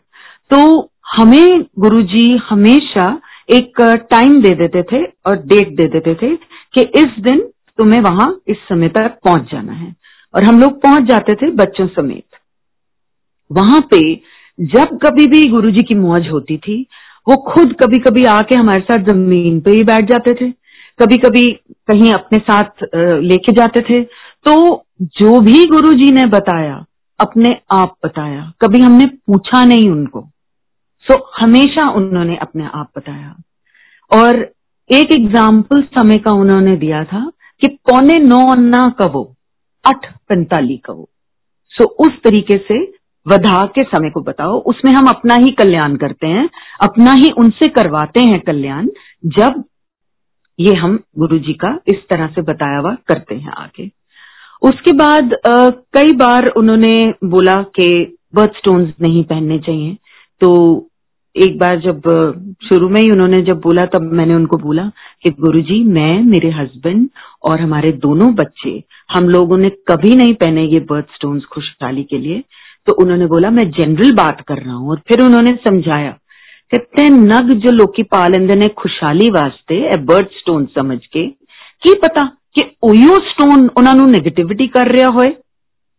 तो 0.53 0.89
हमें 1.17 1.65
गुरुजी 1.79 2.37
हमेशा 2.49 3.21
एक 3.49 3.81
टाइम 4.11 4.41
दे 4.41 4.49
देते 4.49 4.83
थे 4.83 5.03
और 5.05 5.37
डेट 5.37 5.75
दे 5.75 5.85
देते 5.85 6.15
थे 6.15 6.35
कि 6.73 6.81
इस 6.81 7.07
दिन 7.19 7.39
तुम्हें 7.77 8.01
वहाँ 8.01 8.41
इस 8.47 8.57
समय 8.69 8.89
तक 8.89 9.19
पहुँच 9.25 9.41
जाना 9.41 9.73
है। 9.73 9.95
और 10.35 10.43
हम 10.43 10.61
लोग 10.61 10.81
पहुँच 10.81 11.03
जाते 11.03 11.33
थे 11.33 11.51
बच्चों 11.51 11.87
समेत। 11.87 12.25
वहाँ 13.51 13.81
पे 13.81 14.21
जब 14.59 14.97
कभी 15.03 15.25
भी 15.27 15.43
गुरु 15.49 15.71
जी 15.71 15.81
की 15.83 15.95
मौज 15.95 16.27
होती 16.27 16.57
थी, 16.57 16.81
वो 17.27 17.35
खुद 17.45 17.73
कभी 17.81 17.97
कभी 17.99 18.25
आके 18.27 18.55
हमारे 18.55 18.81
साथ 18.81 19.05
ज़मीन 19.05 19.59
पे 19.61 19.71
ही 19.71 19.83
बैठ 19.83 20.09
जाते 20.09 20.33
थे। 20.33 20.49
कभी 20.99 21.17
कभी 21.17 21.51
कहीं 21.87 22.11
अपने 22.13 22.39
साथ 22.39 22.83
लेके 22.95 23.51
जाते 23.51 23.81
थे। 23.81 24.01
तो 24.45 24.85
जो 24.99 25.39
भी 25.39 25.65
गुरु 25.65 25.93
जी 25.93 26.11
ने 26.11 26.25
बताया, 26.25 26.85
अपने 27.19 27.55
आप 27.71 27.95
बताया। 28.05 28.51
कभी 28.61 28.79
हमने 28.79 29.05
पूछा 29.05 29.63
नहीं 29.65 29.89
उनको। 29.89 30.21
सो 31.05 31.15
हमेशा 31.37 31.89
उन्होंने 31.91 32.35
अपने 32.37 32.65
आप 32.65 32.91
बताया। 32.97 33.35
और 34.11 34.41
एक 34.89 35.11
एग्ज़ाम्पल 35.11 35.81
समय 35.97 36.17
का 36.17 36.31
उन्होंने 36.33 36.75
दिया 36.77 37.03
था 37.03 37.25
कि 37.61 37.67
पौने 37.67 38.17
नौ 38.19 38.45
अन्ना 38.47 38.87
कवो 38.99 39.23
अठ 39.85 40.05
पैंताली 40.29 40.77
कवो। 40.77 41.09
सो 41.73 41.85
उस 42.05 42.21
तरीके 42.23 42.57
से 42.57 42.85
वधा 43.27 43.63
के 43.65 43.83
समय 43.83 44.09
को 44.09 44.21
बताओ 44.21 44.59
उसमें 44.61 44.91
हम 44.91 45.07
अपना 45.07 45.35
ही 45.35 45.51
कल्याण 45.51 45.95
करते 45.95 46.27
हैं 46.27 46.49
अपना 46.83 47.13
ही 47.13 47.27
उनसे 47.37 47.67
करवाते 47.67 48.19
हैं 48.19 48.39
कल्याण 48.39 48.87
जब 49.25 49.63
ये 50.59 50.73
हम 50.73 50.99
गुरु 51.17 51.39
जी 51.39 51.53
का 51.53 51.79
इस 51.87 51.95
तरह 52.09 52.27
से 52.27 52.41
बताया 52.41 52.77
हुआ 52.77 52.95
करते 53.07 53.35
हैं 53.35 53.51
आगे। 53.51 53.91
उसके 54.61 54.91
बाद 54.91 55.33
आ, 55.33 55.69
कई 55.69 56.13
बार 56.13 56.47
उन्होंने 56.47 57.13
बोला 57.23 57.55
कि 57.55 58.17
बर्थ 58.35 58.49
स्टोन्स 58.49 58.93
नहीं 59.01 59.23
पहनने 59.23 59.59
चाहिए। 59.59 59.97
तो 60.41 60.49
एक 61.35 61.57
बार 61.59 61.79
जब 61.79 62.01
शुरू 62.69 62.89
में 62.89 63.01
ही 63.01 63.11
उन्होंने 63.11 63.41
जब 63.41 63.59
बोला 63.59 63.85
तब 63.85 64.01
मैंने 64.01 64.35
उनको 64.35 64.57
बोला 64.57 64.83
कि 65.23 65.29
गुरुजी 65.39 65.83
मैं 65.83 66.23
मेरे 66.23 66.49
हस्बैंड 66.51 67.09
और 67.43 67.61
हमारे 67.61 67.91
दोनों 67.91 68.33
बच्चे 68.35 68.83
हम 69.17 69.29
लोगों 69.29 69.57
ने 69.57 69.69
कभी 69.69 70.15
नहीं 70.15 70.33
पहने 70.33 70.63
ये 70.63 70.79
बर्थ 70.79 71.05
स्टोन्स 71.15 71.45
खुशहाली 71.45 72.03
के 72.03 72.17
लिए। 72.17 72.43
तो 72.87 72.93
उन्होंने 72.93 73.25
बोला, 73.25 73.49
मैं 73.49 73.69
जनरल 73.71 74.11
बात 74.11 74.41
कर 74.41 74.57
रहा 74.57 74.73
हूँ। 74.73 74.89
और 74.89 75.01
फिर 75.07 75.21
उन्होंने 75.21 75.55
समझाया, 75.67 76.11
कहते 76.71 77.01
हैं, 77.01 77.09
नग 77.09 77.53
जो 77.53 77.71
लोकी 77.71 78.03
पा 78.03 78.27
लेंगे 78.27 78.55
ने 78.55 78.67
खुशहाली 78.67 79.29
वास्ते 79.29 79.97
बर्ड 79.97 80.27
स्टोन 80.27 80.65
समझ 80.65 80.97
के, 81.05 81.27
की 81.83 81.93
पता 81.93 82.25
कि 82.55 82.61
ओयो 82.83 83.15
स्टोन 83.29 83.67
उन्होंने 83.67 84.11
नेगेटिविटी 84.11 84.67
कर 84.67 84.91
रहा 84.91 85.07
होए? 85.07 85.27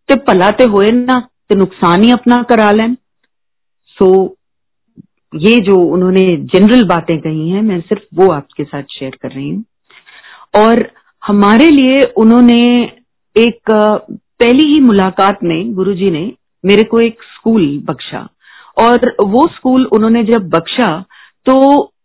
ते 0.08 0.14
भला 0.28 0.50
ते 0.50 0.64
होए 0.64 0.90
ना, 0.90 1.28
ते 1.48 1.54
नुकसान 1.54 2.02
ही 2.04 2.10
अपना 2.10 2.42
करा 2.42 2.70
लें 2.70 2.94
सो 3.98 4.36
ये 5.34 5.58
जो 5.58 5.76
उन्होंने 5.76 6.22
जनरल 6.54 6.82
बातें 6.84 7.18
कही 7.20 7.50
हैं, 7.50 7.62
मैं 7.62 7.80
सिर्फ़ 7.80 8.02
वो 8.14 8.30
आपके 8.32 8.64
साथ 8.64 8.82
शेयर 8.82 9.16
कर 9.22 9.30
रही 9.30 9.50
हूँ। 9.50 9.64
और 10.56 10.90
हमारे 11.26 11.70
लिए 11.70 12.00
उन्होंने 12.16 12.60
एक, 13.36 13.60
पहली 14.40 14.64
ही 14.74 14.80
मुलाकात 14.80 15.38
में, 15.44 15.74
गुरुजी 15.74 16.10
ने 16.10 16.32
मेरे 16.64 16.82
को 16.84 17.00
एक 17.00 17.22
स्कूल 17.34 17.66
बख्शा। 17.84 18.28
और 18.76 19.14
वो 19.22 19.46
स्कूल 19.54 19.84
उन्होंने 19.92 20.22
जब 20.24 20.48
बख्शा 20.50 20.88
तो 21.46 21.56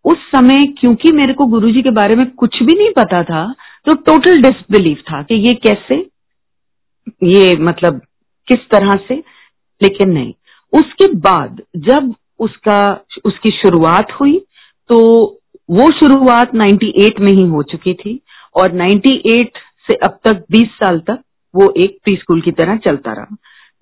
उस 0.06 0.18
समय 0.32 0.66
क्योंकि 0.80 1.12
मेरे 1.12 1.34
को 1.34 1.46
गुरुजी 1.46 1.82
के 1.82 1.92
बारे 1.92 2.16
में 2.16 2.30
कुछ 2.34 2.62
भी 2.64 2.74
नहीं 2.74 2.92
पता 2.98 3.22
था 3.24 3.46
तो 3.88 3.94
टोटल 4.04 4.42
डिसबिलीव 4.42 4.98
था 5.08 5.22
कि 5.24 5.36
ये 5.38 5.54
कैसे, 5.64 5.96
ये 7.26 7.56
मतलब 7.60 8.02
किस 8.48 8.68
तरह 8.72 8.92
से, 9.08 9.16
लेकिन 9.82 10.10
नहीं। 10.10 10.34
उसके 10.74 11.08
बाद 11.20 11.62
जब 11.80 12.14
उसका, 12.40 13.06
उसकी 13.26 13.52
शुरुआत 13.54 14.12
हुई 14.12 14.38
तो 14.90 14.98
वो 15.70 15.90
शुरुआत 15.92 16.52
98 16.56 17.20
में 17.20 17.32
ही 17.32 17.48
हो 17.50 17.62
चुकी 17.64 17.94
थी, 17.96 18.20
और 18.56 18.72
98 18.74 19.58
से 19.88 19.98
अब 20.06 20.18
तक 20.24 20.44
20 20.52 20.68
साल 20.76 21.00
तक 21.00 21.20
वो 21.54 21.74
एक 21.78 21.98
प्री 22.04 22.16
स्कूल 22.16 22.42
की 22.42 22.52
तरह 22.54 22.78
चलता 22.78 23.14
रहा। 23.14 23.36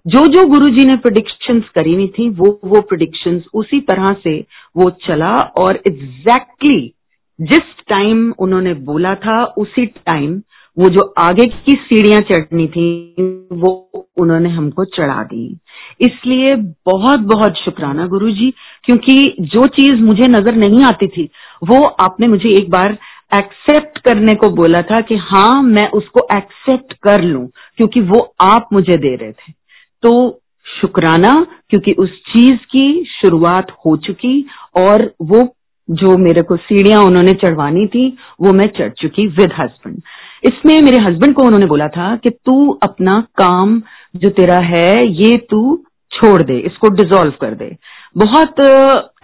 जो 0.06 0.26
जो 0.28 0.46
गुरुजी 0.46 0.86
ने 0.86 0.96
प्रिडिक्शंस 0.96 1.64
करी 1.76 1.94
हुई 1.94 2.08
थी, 2.08 2.30
वो 2.30 2.60
वो 2.66 2.82
प्रिडिक्शंस 2.82 3.44
उसी 3.54 3.80
तरह 3.80 4.16
से 4.24 4.40
वो 4.78 4.90
चला 4.90 5.34
और 5.36 5.76
एग्जैक्टली 5.88 6.78
exactly 6.78 7.50
जिस 7.52 7.86
टाइम 7.90 8.34
उन्होंने 8.40 8.74
बोला 8.74 9.16
था, 9.16 9.44
उसी 9.44 9.86
टाइम 9.86 10.42
वो 10.78 10.90
जो 10.90 11.14
आगे 11.18 11.46
की 11.46 11.74
सीढ़ियाँ 11.74 12.20
चढ़नी 12.22 12.68
थी, 12.68 13.16
वो 13.54 13.90
उन्होंने 14.18 14.50
हमको 14.50 14.86
चढ़ा 14.86 15.24
दी। 15.24 15.60
इसलिए 16.02 16.56
बहुत 16.86 17.20
बहुत 17.20 17.54
शुक्राना 17.58 18.08
गुरुजी, 18.08 18.54
क्योंकि 18.84 19.36
जो 19.40 19.68
चीज़ 19.68 20.02
मुझे 20.02 20.28
नज़र 20.28 20.56
नहीं 20.56 20.84
आती 20.84 21.08
थी, 21.08 21.30
वो 21.64 21.84
आपने 21.84 22.28
मुझे 22.28 22.50
एक 22.50 22.70
बार 22.70 22.98
एक्सेप्ट 23.36 24.00
करने 24.00 24.34
को 24.34 24.50
बोला 24.50 24.82
था 24.82 25.00
कि 25.00 25.16
हाँ 25.16 25.62
मैं 25.64 25.90
उसको 25.90 26.28
एक्सेप्ट 26.38 26.94
कर 26.94 27.22
लूँ, 27.22 27.48
क्योंकि 27.78 28.02
वो 28.02 28.36
आप 28.42 28.70
मुझे 28.74 28.98
दे 28.98 29.16
रहे 29.16 29.32
थे। 29.32 29.63
तो 30.04 30.40
शुक्राना, 30.66 31.36
क्योंकि 31.70 31.92
उस 32.00 32.10
चीज़ 32.28 32.66
की 32.72 33.04
शुरुआत 33.12 33.72
हो 33.86 33.96
चुकी 34.00 34.46
और 34.78 35.12
वो 35.24 35.44
जो 35.90 36.18
मेरे 36.18 36.42
को 36.42 36.56
सीढ़ियाँ 36.58 37.00
उन्होंने 37.06 37.34
चढ़वानी 37.36 37.86
थी, 37.88 38.08
वो 38.42 38.52
मैं 38.54 38.68
चढ़ 38.78 38.92
चुकी 39.00 39.28
विद 39.30 39.54
हस्बैंड 39.60 40.02
इसमें 40.44 40.82
मेरे 40.82 40.98
हस्बैंड 41.00 41.34
को 41.36 41.44
उन्होंने 41.44 41.66
बोला 41.66 41.88
था 41.90 42.16
कि 42.18 42.30
तू 42.30 42.70
अपना 42.84 43.20
काम 43.38 43.82
जो 44.16 44.30
तेरा 44.32 44.58
है, 44.66 45.08
ये 45.16 45.36
तू 45.50 45.84
छोड़ 46.12 46.42
दे, 46.42 46.58
इसको 46.60 46.90
डिजोल्व 46.92 47.34
कर 47.42 47.54
दे। 47.56 47.76
बहुत 48.16 48.60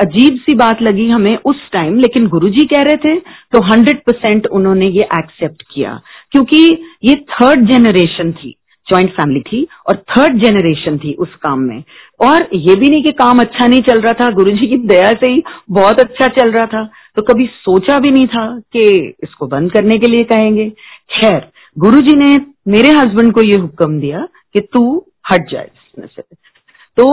अजीब 0.01 0.37
सी 0.39 0.53
बात 0.55 0.81
लगी 0.81 1.09
हमें 1.09 1.35
उस 1.45 1.69
टाइम 1.73 1.97
लेकिन 1.97 2.27
गुरुजी 2.27 2.65
कह 2.67 2.81
रहे 2.83 2.95
थे 2.97 3.19
तो 3.19 3.63
हंड्रेड 3.65 3.99
परसेंट 4.03 4.47
उन्होंने 4.49 4.87
ये 4.87 5.03
एक्सेप्ट 5.19 5.63
किया, 5.73 5.99
क्योंकि 6.31 6.61
ये 7.03 7.15
थर्ड 7.31 7.69
जनरेशन 7.69 8.31
थी। 8.33 8.55
ज्वाइंट 8.89 9.11
फैमिली 9.11 9.41
थी 9.41 9.67
और 9.87 9.97
थर्ड 9.97 10.41
जनरेशन 10.43 10.97
थी 10.97 11.13
उस 11.13 11.35
काम 11.35 11.59
में। 11.59 11.83
और 12.21 12.47
ये 12.53 12.75
भी 12.75 12.89
नहीं 12.89 13.03
कि 13.03 13.11
काम 13.11 13.39
अच्छा 13.39 13.67
नहीं 13.67 13.81
चल 13.81 14.01
रहा 14.01 14.13
था, 14.13 14.29
गुरुजी 14.29 14.67
की 14.67 14.77
दया 14.77 15.11
से 15.11 15.31
ही 15.31 15.43
बहुत 15.69 15.99
अच्छा 15.99 16.27
चल 16.27 16.51
रहा 16.51 16.65
था। 16.65 16.83
तो 17.15 17.21
कभी 17.21 17.45
सोचा 17.45 17.99
भी 17.99 18.11
नहीं 18.11 18.27
था 18.27 18.59
कि 18.59 19.13
इसको 19.23 19.47
बंद 19.47 19.71
करने 19.71 19.99
के 19.99 20.07
लिए 20.07 20.21
कहेंगे। 20.21 20.69
खैर, 21.09 21.49
गुरुजी 21.77 22.15
ने 22.15 22.37
मेरे 22.67 22.89
हस्बैंड 22.89 23.33
को 23.33 23.41
ये 23.41 23.57
हुक्म 23.57 23.99
दिया 23.99 24.27
कि 24.53 24.59
तू 24.59 25.05
हट 25.31 25.51
जाए 25.51 25.69
इसमें 25.75 26.07
से। 26.07 26.21
तो 26.97 27.05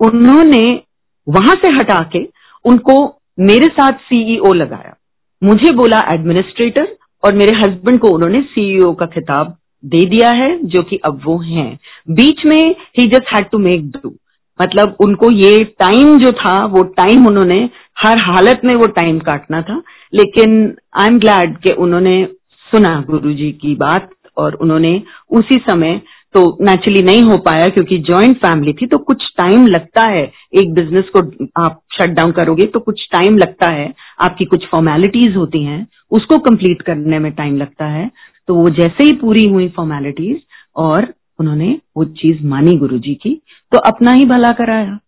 उन्होंने 0.00 0.80
वहाँ 1.28 1.54
से 1.54 1.68
हटा 1.68 2.10
के 2.12 2.28
उनको 2.64 3.20
मेरे 3.40 3.66
साथ 3.66 3.92
सीईओ 3.92 4.52
लगाया। 4.52 4.96
मुझे 5.44 5.72
बोला 5.72 5.98
एडमिनिस्ट्रेटर 6.14 6.96
और 7.24 7.34
मेरे 7.34 7.56
हस्बैंड 7.56 7.98
को 7.98 8.08
उन्होंने 8.08 8.42
सीईओ 8.42 8.92
का 8.92 9.06
खिताब 9.06 9.57
दे 9.84 10.04
दिया 10.06 10.30
है 10.32 10.58
जो 10.64 10.82
कि 10.82 10.96
अब 11.06 11.20
वो 11.24 11.38
हैं। 11.40 11.78
बीच 12.10 12.44
में 12.46 12.64
he 12.98 13.06
just 13.06 13.34
had 13.34 13.48
to 13.50 13.58
make 13.58 13.90
do 13.90 14.14
मतलब 14.60 14.96
उनको 15.00 15.30
ये 15.30 15.64
टाइम 15.80 16.18
जो 16.18 16.30
था, 16.32 16.64
वो 16.66 16.82
टाइम 16.96 17.26
उन्होंने, 17.26 17.58
हर 17.98 18.22
हालत 18.22 18.60
में 18.64 18.74
वो 18.74 18.86
टाइम 18.92 19.18
काटना 19.20 19.60
था। 19.62 19.82
लेकिन 20.12 20.74
आई 21.00 21.06
एम 21.06 21.18
ग्लैड 21.18 21.56
कि 21.56 21.72
उन्होंने 21.74 22.24
सुना 22.72 23.00
गुरुजी 23.00 23.50
की 23.52 23.74
बात 23.76 24.10
और 24.36 24.54
उन्होंने 24.54 25.02
उसी 25.30 25.58
समय 25.60 26.00
तो 26.34 26.40
नेचुरली 26.60 27.02
नहीं 27.02 27.22
हो 27.22 27.36
पाया 27.38 27.68
क्योंकि 27.68 27.98
जॉइंट 27.98 28.36
फैमिली 28.36 28.72
थी 28.72 28.86
तो 28.86 28.98
कुछ 28.98 29.22
टाइम 29.38 29.66
लगता 29.66 30.02
है। 30.10 30.22
एक 30.54 30.72
बिज़नेस 30.74 31.08
को 31.16 31.20
आप 31.62 31.80
शट 31.92 32.10
डाउन 32.10 32.32
करोगे 32.32 32.64
तो 32.64 32.80
कुछ 32.80 33.06
टाइम 33.12 33.38
लगता 33.38 33.72
है। 33.72 33.92
आपकी 34.22 34.44
कुछ 34.44 34.66
फॉर्मेलिटीज 34.66 35.36
होती 35.36 35.62
हैं, 35.64 35.86
उसको 36.10 36.38
कंप्लीट 36.40 36.82
करने 36.82 37.18
में 37.18 37.30
टाइम 37.32 37.56
लगता 37.56 37.86
है। 37.86 38.10
तो 38.48 38.54
वो 38.54 38.68
जैसे 38.70 39.04
ही 39.04 39.12
पूरी 39.12 39.44
हुई 39.44 39.68
फॉर्मेलिटीज 39.68 40.40
और 40.76 41.14
उन्होंने 41.38 41.78
वो 41.96 42.04
चीज़ 42.04 42.46
मानी 42.46 42.72
गुरुजी 42.72 43.14
की 43.14 43.34
तो 43.72 43.78
अपना 43.78 44.12
ही 44.12 44.24
भला 44.24 44.50
कराया। 44.50 44.98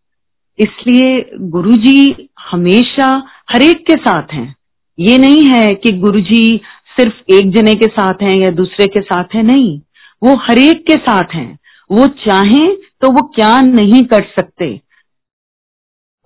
इसलिए 0.58 1.30
गुरुजी 1.40 2.28
हमेशा 2.50 3.06
हरेक 3.50 3.84
के 3.86 3.94
साथ 3.94 4.32
हैं। 4.32 4.54
ये 4.98 5.18
नहीं 5.18 5.44
है 5.44 5.74
कि 5.74 5.92
गुरुजी 5.92 6.60
सिर्फ़ 6.96 7.32
एक 7.32 7.50
जने 7.50 7.74
के 7.74 7.86
साथ 7.86 8.22
हैं 8.22 8.36
या 8.36 8.50
दूसरे 8.50 8.86
के 8.86 9.00
साथ 9.00 9.34
हैं, 9.34 9.42
नहीं। 9.42 9.80
वो 10.22 10.36
हरेक 10.36 10.84
के 10.86 10.94
साथ 10.94 11.34
हैं। 11.34 11.58
वो 11.90 12.06
चाहें 12.06 12.76
तो 12.76 13.10
वो 13.10 13.22
क्या 13.28 13.60
नहीं 13.62 14.02
कर 14.02 14.24
सकते। 14.40 14.80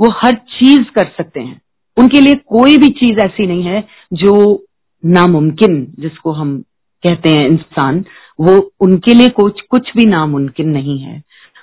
वो 0.01 0.11
हर 0.11 0.35
चीज़ 0.35 0.91
कर 0.95 1.13
सकते 1.17 1.41
हैं। 1.41 1.61
उनके 1.97 2.21
लिए 2.21 2.35
कोई 2.35 2.79
भी 2.79 2.89
चीज़ 2.89 3.19
ऐसी 3.19 3.47
नहीं 3.47 3.63
है 3.63 3.89
जो 4.13 4.65
नामुमकिन 5.05 5.95
जिसको 5.99 6.33
हम 6.33 6.63
कहते 7.05 7.31
हैं 7.31 7.49
इंसान, 7.49 8.05
वो 8.41 8.73
उनके 8.81 9.15
लिए 9.15 9.29
कुछ 9.29 9.61
कुछ 9.61 9.91
भी 9.97 10.05
नामुमकिन 10.05 10.69
नहीं 10.69 10.99
है। 10.99 11.23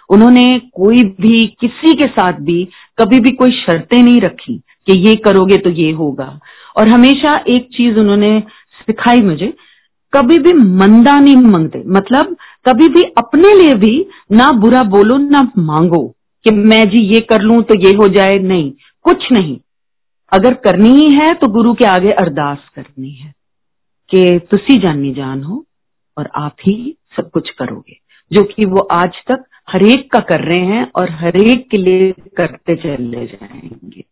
उन्होंने 0.09 0.61
कोई 0.73 1.03
भी, 1.03 1.47
किसी 1.47 1.93
के 1.93 2.07
साथ 2.07 2.31
भी 2.31 2.69
कभी 2.97 3.19
भी 3.19 3.35
कोई 3.35 3.51
शर्तें 3.51 4.03
नहीं 4.03 4.21
रखी 4.21 4.61
कि 4.87 4.99
ये 4.99 5.15
करोगे 5.15 5.57
तो 5.57 5.69
ये 5.69 5.91
होगा। 5.91 6.39
और 6.77 6.87
हमेशा 6.87 7.43
एक 7.47 7.69
चीज़ 7.77 7.97
उन्होंने 7.97 8.43
सिखाई 8.87 9.21
मुझे, 9.21 9.53
कभी 10.13 10.39
भी 10.39 10.53
मंदा 10.53 11.19
नहीं 11.19 11.35
मांगते। 11.35 11.83
मतलब 11.87 12.37
कभी 12.69 12.87
भी 12.87 13.01
अपने 13.01 13.53
लिए 13.53 13.73
भी 13.73 14.05
ना 14.31 14.51
बुरा 14.51 14.83
बोलो, 14.83 15.17
ना 15.17 15.51
मांगो 15.57 16.15
कि 16.43 16.55
मैं 16.55 16.89
जी 16.89 17.13
ये 17.13 17.19
कर 17.19 17.41
लू 17.41 17.61
तो 17.61 17.79
ये 17.79 17.89
हो 17.89 18.07
जाए। 18.07 18.37
नहीं, 18.37 18.71
कुछ 19.03 19.31
नहीं। 19.31 19.57
अगर 20.33 20.53
करनी 20.53 20.89
ही 20.89 21.09
है 21.23 21.33
तो 21.33 21.47
गुरु 21.47 21.73
के 21.73 21.85
आगे 21.85 22.09
अरदास 22.09 22.57
करनी 22.75 23.11
है। 23.11 23.33
कि 24.10 24.38
तुसी 24.50 24.76
जानी 24.76 25.12
जान 25.14 25.42
हो 25.42 25.64
और 26.16 26.30
आप 26.34 26.56
ही 26.60 26.76
सब 27.16 27.30
कुछ 27.30 27.50
करोगे 27.50 27.98
जो 28.30 28.42
कि 28.42 28.64
वो 28.64 28.80
आज 28.92 29.20
तक 29.28 29.44
हरेक 29.68 30.10
का 30.12 30.18
कर 30.20 30.44
रहे 30.44 30.66
हैं 30.66 30.90
और 30.96 31.10
हरेक 31.10 31.66
के 31.70 31.76
लिए 31.76 32.10
करते 32.36 32.76
चले 32.76 33.26
जाएंगे 33.26 34.04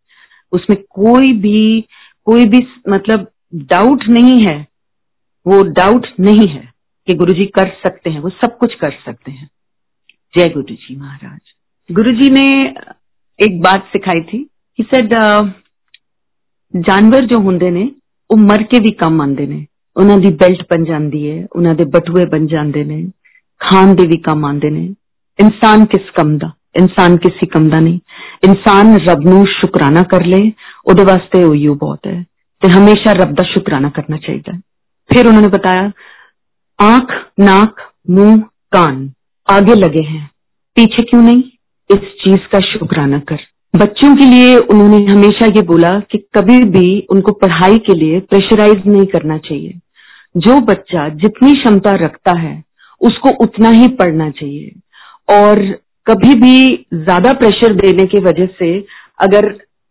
उसमें 0.53 0.77
कोई 0.89 1.33
भी 1.33 1.81
कोई 2.27 2.45
भी 2.45 2.65
मतलब 2.89 3.27
डाउट 3.65 4.03
नहीं 4.09 4.39
है 4.41 4.57
वो 5.45 5.61
डाउट 5.71 6.07
नहीं 6.19 6.47
है 6.47 6.63
कि 7.07 7.13
गुरुजी 7.13 7.45
कर 7.45 7.69
सकते 7.87 8.09
हैं 8.09 8.19
वो 8.19 8.29
सब 8.29 8.57
कुछ 8.57 8.73
कर 8.75 8.91
सकते 9.05 9.31
हैं 9.31 9.49
जय 10.33 10.49
गुरु 10.49 10.75
जी 10.75 10.95
महाराज 10.95 11.93
गुरु 11.95 12.11
जी 12.11 12.29
ने 12.29 12.47
एक 13.39 13.61
बात 13.61 13.89
सिखाई 13.93 14.21
थी 14.21 14.43
कि 14.79 14.83
सेड 14.83 15.13
ਜਾਨਵਰ 16.73 17.25
ਜੋ 17.25 17.39
ਹੁੰਦੇ 17.39 17.69
ਨੇ 17.71 17.91
ਉਹ 18.29 18.37
ਮਰ 18.37 18.63
ਕੇ 18.63 18.79
ਵੀ 18.79 18.91
ਕੰਮ 18.91 19.21
ਆਉਂਦੇ 19.21 19.45
ਨੇ 19.45 19.65
ਉਹਨਾਂ 19.97 20.17
ਦੀ 20.17 20.31
ਬੈਲਟ 20.31 20.61
ਬਣ 20.61 20.83
ਜਾਂਦੀ 20.83 21.31
ਹੈ 21.31 21.47
ਉਹਨਾਂ 21.55 21.75
ਦੇ 21.75 21.85
ਬਟੂਏ 21.85 22.25
ਬਣ 22.25 22.45
ਜਾਂਦੇ 22.45 22.83
ਨੇ 22.83 23.11
ਖਾਣ 23.59 23.95
ਦੇ 23.95 24.07
ਵੀ 24.07 24.17
ਕੰਮ 24.17 24.45
ਆਉਂਦੇ 24.45 24.69
ਨੇ 24.69 24.93
ਇਨਸਾਨ 25.39 25.85
ਕਿਸ 25.85 26.11
ਕੰਮ 26.15 26.37
ਦਾ 26.37 26.51
ਇਨਸਾਨ 26.75 27.17
ਕਿਸੇ 27.17 27.45
ਕੰਮ 27.45 27.69
ਦਾ 27.69 27.79
ਨਹੀਂ 27.79 27.99
ਇਨਸਾਨ 28.43 28.97
ਰੱਬ 29.09 29.27
ਨੂੰ 29.27 29.45
ਸ਼ੁਕਰਾਨਾ 29.47 30.03
ਕਰ 30.03 30.25
ਲੇ 30.25 30.51
ਉਹਦੇ 30.85 31.03
ਵਾਸਤੇ 31.03 31.43
ਉਹੀ 31.43 31.67
ਬਹੁਤ 31.67 32.07
ਹੈ 32.07 32.23
ਤੇ 32.61 32.69
ਹਮੇਸ਼ਾ 32.69 33.13
ਰੱਬ 33.13 33.33
ਦਾ 33.35 33.43
ਸ਼ੁਕਰਾਨਾ 33.43 33.89
ਕਰਨਾ 33.89 34.17
ਚਾਹੀਦਾ 34.17 34.53
ਹੈ 34.53 34.59
फिर 35.13 35.27
उन्होंने 35.27 35.47
बताया 35.47 35.91
आंख 36.79 37.11
नाक 37.39 37.81
मुंह 38.09 38.37
कान 38.71 39.13
आगे 39.47 39.73
लगे 39.73 40.01
हैं 40.03 40.29
पीछे 40.77 41.03
क्यों 41.03 41.21
नहीं 41.23 41.43
इस 41.89 42.07
चीज 42.23 42.45
का 42.51 42.59
शुक्राना 42.59 43.19
कर 43.19 43.37
बच्चों 43.74 44.14
के 44.16 44.24
लिए 44.24 44.56
उन्होंने 44.56 44.96
हमेशा 45.06 45.46
ये 45.46 45.62
बोला 45.62 45.90
कि 46.10 46.18
कभी 46.34 46.58
भी 46.70 46.88
उनको 47.10 47.32
पढ़ाई 47.34 47.78
के 47.78 47.94
लिए 47.94 48.20
प्रेशराइज 48.22 48.86
नहीं 48.86 49.04
करना 49.06 49.36
चाहिए। 49.38 49.78
जो 50.36 50.58
बच्चा 50.62 51.08
जितनी 51.16 51.52
क्षमता 51.54 51.92
रखता 51.96 52.32
है, 52.38 52.62
उसको 53.00 53.30
उतना 53.44 53.70
ही 53.70 53.88
पढ़ना 53.96 54.28
चाहिए। 54.30 54.72
और 55.28 55.62
कभी 56.06 56.34
भी 56.34 56.86
ज़्यादा 56.94 57.32
प्रेशर 57.34 57.74
देने 57.76 58.06
की 58.06 58.20
वजह 58.20 58.46
से 58.58 58.72
अगर 59.20 59.48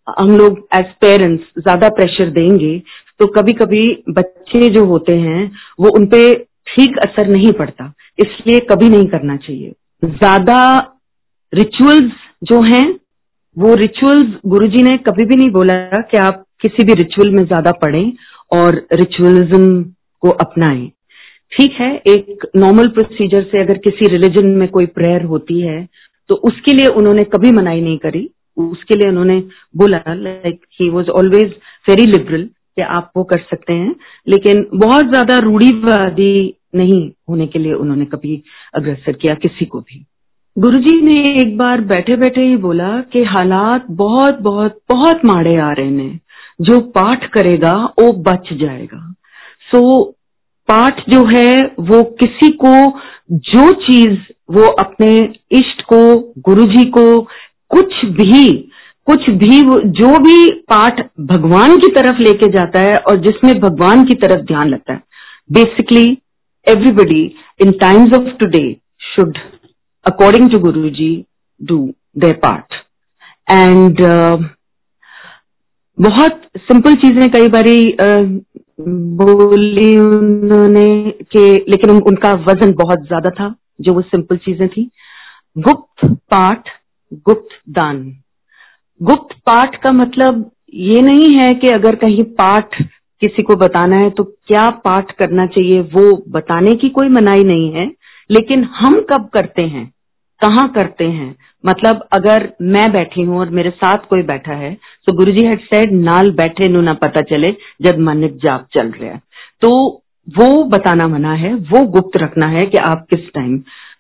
हम 0.08 0.38
लोग 0.38 0.68
एज 0.76 0.94
पेरेंट्स 1.02 1.62
ज़्यादा 1.62 1.90
प्रेशर 1.92 2.30
देंगे 2.32 2.78
तो 3.20 3.26
कभी 3.30 3.54
कभी 3.54 3.82
बच्चे 4.10 4.70
जो 4.70 4.86
होते 4.86 5.16
हैं, 5.18 5.52
वो 5.80 5.90
उनपे 5.90 6.34
ठीक 6.68 6.98
असर 7.00 7.28
नहीं 7.30 7.52
पड़ता। 7.54 7.94
इसलिए 8.20 8.60
कभी 8.70 8.90
नहीं 8.90 9.08
करना 9.08 9.36
चाहिए। 9.38 9.72
ज़्यादा 10.04 10.78
रिचुअल्स 11.54 12.12
जो 12.44 12.62
हैं 12.64 12.86
वो 13.60 13.74
रिचुअल्स 13.76 14.36
गुरुजी 14.48 14.84
ने 14.84 14.98
कभी 15.06 15.26
भी 15.26 15.36
नहीं 15.36 15.50
बोला 15.52 15.74
कि 16.02 16.18
आप 16.20 16.44
किसी 16.62 16.84
भी 16.84 16.94
रिचुअल 16.96 17.32
में 17.32 17.44
ज़्यादा 17.46 17.72
पढ़ें 17.82 18.12
और 18.52 18.76
रिचुअलिज्म 18.94 19.84
को 20.24 20.30
अपनाएँ। 20.40 20.88
ठीक 21.52 21.72
है, 21.80 21.96
एक 21.98 22.46
नॉर्मल 22.56 22.88
प्रोसीजर 22.90 23.44
से 23.44 23.62
अगर 23.62 23.78
किसी 23.80 24.08
रिलीजन 24.08 24.48
में 24.58 24.68
कोई 24.70 24.86
प्रेयर 24.88 25.24
होती 25.26 25.60
है 25.62 25.88
तो 26.30 26.36
उसके 26.48 26.74
लिए 26.74 26.88
उन्होंने 26.90 27.24
कभी 27.26 27.52
मनाई 27.52 27.82
नहीं 27.82 27.98
करी। 27.98 28.30
उसके 28.58 28.96
लिए 28.96 29.10
उन्होंने 29.10 29.38
बोला 29.78 30.02
like 30.08 30.60
he 30.74 30.90
was 30.90 31.10
always 31.12 31.54
very 31.88 32.06
liberal 32.06 32.44
कि 32.44 32.82
आप 32.82 33.12
वो 33.18 33.24
कर 33.24 33.40
सकते 33.50 33.74
हैं। 33.74 33.96
लेकिन 34.28 34.66
बहुत 34.76 35.06
ज़्यादा 35.06 35.38
रूढ़ीवादी 35.40 36.56
नहीं 36.76 37.02
होने 37.30 37.48
के 37.48 37.60
लिए 37.60 37.74
उन्होंने 37.76 38.06
कभी 38.08 38.42
अग्रसर 38.76 39.14
किया 39.14 39.36
किसी 39.38 39.66
को 39.66 39.80
भी। 39.82 40.06
गुरुजी 40.60 41.02
ने 41.02 41.42
एक 41.42 41.58
बार 41.58 41.82
बैठे 41.82 42.16
बैठे 42.16 42.42
ही 42.42 42.56
बोला 42.56 43.02
कि 43.02 43.24
हालात 43.24 43.86
बहुत 43.92 44.40
बहुत 44.40 44.80
बहुत 44.90 45.22
माड़े 45.26 45.56
आ 45.58 45.72
रहे 45.72 45.90
ने 45.90 46.20
जो 46.62 46.80
पाठ 46.80 47.30
करेगा 47.30 47.74
वो 47.74 48.12
बच 48.14 48.50
जाएगा। 48.54 49.14
सो 49.72 49.78
so, 49.78 50.14
पाठ 50.68 51.02
जो 51.10 51.26
है 51.26 51.62
वो 51.80 52.04
किसी 52.04 52.50
को 52.50 53.00
जो 53.32 53.72
चीज़ 53.72 54.20
वो 54.52 54.68
अपने 54.68 55.34
इष्ट 55.52 55.82
को 55.82 56.34
गुरुजी 56.40 56.84
को 56.84 57.22
कुछ 57.70 58.06
भी 58.06 58.72
कुछ 59.08 59.30
भी 59.30 59.62
जो 59.90 60.20
भी 60.20 60.50
पाठ 60.52 61.08
भगवान 61.20 61.78
की 61.78 61.88
तरफ़ 61.88 62.20
लेके 62.20 62.48
जाता 62.48 62.80
है 62.80 62.98
और 62.98 63.16
जिसमें 63.16 63.60
भगवान 63.60 64.04
की 64.06 64.16
तरफ़ 64.16 64.46
ध्यान 64.46 64.68
लगता 64.70 64.94
है। 64.94 65.02
Basically 65.52 66.18
everybody 66.68 67.24
in 67.62 67.72
times 67.72 68.14
of 68.14 68.28
today 68.40 68.78
should 69.02 69.38
according 70.10 70.50
to 70.50 70.60
Guru 70.60 70.90
ji 70.92 71.12
do 71.62 71.78
their 72.18 72.34
part 72.44 72.74
and 73.48 74.02
बहुत 75.98 76.42
सिंपल 76.58 76.94
चीज़ें 76.96 77.30
कई 77.32 77.48
बारी 77.50 77.82
uh, 77.94 78.44
बोली 78.82 79.98
उन्होंने 79.98 80.88
कि 81.32 81.40
लेकिन 81.70 81.90
उन, 81.90 82.02
उनका 82.02 82.32
वज़न 82.48 82.72
बहुत 82.74 83.00
ज़्यादा 83.08 83.30
था 83.30 83.54
जो 83.82 83.94
वो 83.94 84.02
सिंपल 84.02 84.38
चीज़ें 84.38 84.68
थी। 84.68 84.90
गुप्त 85.56 86.06
पाठ 86.32 86.70
गुप्त 87.26 87.56
दान। 87.70 88.00
गुप्त 89.02 89.36
पाठ 89.46 89.76
का 89.84 89.92
मतलब 89.92 90.50
ये 90.74 91.02
नहीं 91.02 91.32
है 91.34 91.54
कि 91.54 91.68
अगर 91.70 91.96
कहीं 91.96 92.24
पाठ 92.40 92.82
किसी 93.22 93.44
को 93.44 93.56
बताना 93.56 93.96
है 93.96 94.10
तो 94.10 94.24
क्या 94.24 94.70
पाठ 94.86 95.12
करना 95.12 95.46
चाहिए 95.48 95.82
वो 95.94 96.12
बताने 96.30 96.76
की 96.76 96.90
कोई 96.90 97.10
मनाही 97.10 97.44
नहीं 97.44 97.72
है। 97.74 97.86
लेकिन 98.30 98.64
हम 98.74 99.00
कब 99.12 99.30
करते 99.34 99.62
हैं? 99.62 99.92
कहाँ 100.42 100.68
करते 100.70 101.06
हैं? 101.06 101.36
मतलब 101.64 102.08
अगर 102.14 102.50
मैं 102.62 102.92
बैठी 102.92 103.22
हूँ 103.22 103.40
और 103.40 103.50
मेरे 103.50 103.70
साथ 103.70 104.06
कोई 104.10 104.22
बैठा 104.24 104.54
है 104.54 104.74
तो 105.08 105.14
गुरु 105.14 105.32
जी 105.32 105.46
हैड 105.46 105.60
सेड 105.64 105.94
नाल 105.94 106.32
बैठे 106.34 106.70
नु 106.70 106.82
ना 106.82 106.94
पता 106.94 107.22
चले 107.22 107.52
जब 107.82 108.00
मन 108.00 108.28
जाप 108.44 108.68
चल 108.74 108.92
रहा 108.92 109.12
है. 109.12 109.22
तो 109.62 109.70
वो 110.28 110.64
बताना 110.64 111.08
मना 111.08 111.34
है, 111.34 111.54
वो 111.54 111.86
गुप्त 111.88 112.18
रखना 112.18 112.48
है 112.48 112.66
कि 112.66 112.78
आप 112.78 113.06
किस 113.10 113.34
टाइम 113.34 113.58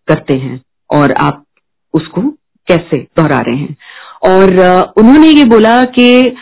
करते 0.08 0.38
हैं 0.38 0.62
और 0.90 1.12
आप 1.12 1.44
उसको 1.94 2.22
कैसे 2.68 2.98
दोहरा 3.18 3.40
रहे 3.40 3.56
हैं। 3.56 3.76
और 4.28 4.94
उन्होंने 4.98 5.28
ये 5.28 5.46
बोला 5.46 5.84
कि 5.84 6.36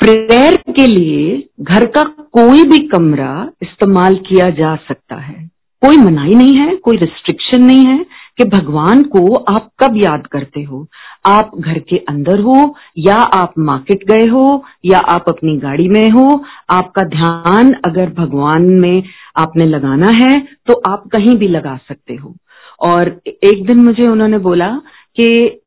प्रेयर 0.00 0.56
के 0.76 0.86
लिए 0.86 1.48
घर 1.60 1.86
का 1.86 2.02
कोई 2.32 2.64
भी 2.64 2.78
कमरा 2.88 3.48
इस्तेमाल 3.62 4.14
किया 4.28 4.48
जा 4.50 4.74
सकता 4.76 5.16
है। 5.16 5.50
कोई 5.82 5.96
मनाही 5.96 6.34
नहीं 6.34 6.54
है, 6.56 6.74
कोई 6.76 6.96
रिस्ट्रिक्शन 6.96 7.62
नहीं 7.64 7.86
है। 7.86 8.04
कि 8.38 8.44
भगवान 8.48 9.02
को 9.06 9.34
आप 9.34 9.70
कब 9.80 9.96
याद 9.96 10.26
करते 10.26 10.62
हो? 10.62 10.86
आप 11.26 11.50
घर 11.58 11.78
के 11.80 11.96
अंदर 12.08 12.40
हो, 12.40 12.74
या 12.98 13.16
आप 13.16 13.54
मार्केट 13.58 14.04
गए 14.06 14.26
हो, 14.26 14.64
या 14.84 14.98
आप 14.98 15.24
अपनी 15.28 15.56
गाड़ी 15.58 15.88
में 15.88 16.08
हो? 16.10 16.44
आपका 16.70 17.02
ध्यान 17.08 17.72
अगर 17.86 18.10
भगवान 18.14 18.72
में 18.74 19.02
आपने 19.38 19.66
लगाना 19.66 20.10
है 20.12 20.38
तो 20.66 20.80
आप 20.88 21.08
कहीं 21.12 21.36
भी 21.36 21.48
लगा 21.48 21.76
सकते 21.88 22.14
हो। 22.14 22.34
और 22.80 23.08
एक 23.26 23.64
दिन 23.66 23.84
मुझे 23.84 24.08
उन्होंने 24.08 24.38
बोला 24.40 24.68
कि 25.16 25.60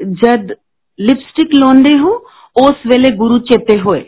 जद 0.00 0.54
लिपस्टिक 0.98 1.54
लौंदे 1.54 1.96
हो 1.98 2.12
उस 2.56 2.82
वेले 2.86 3.16
गुरु 3.16 3.38
चेते 3.40 3.78
होए। 3.80 4.04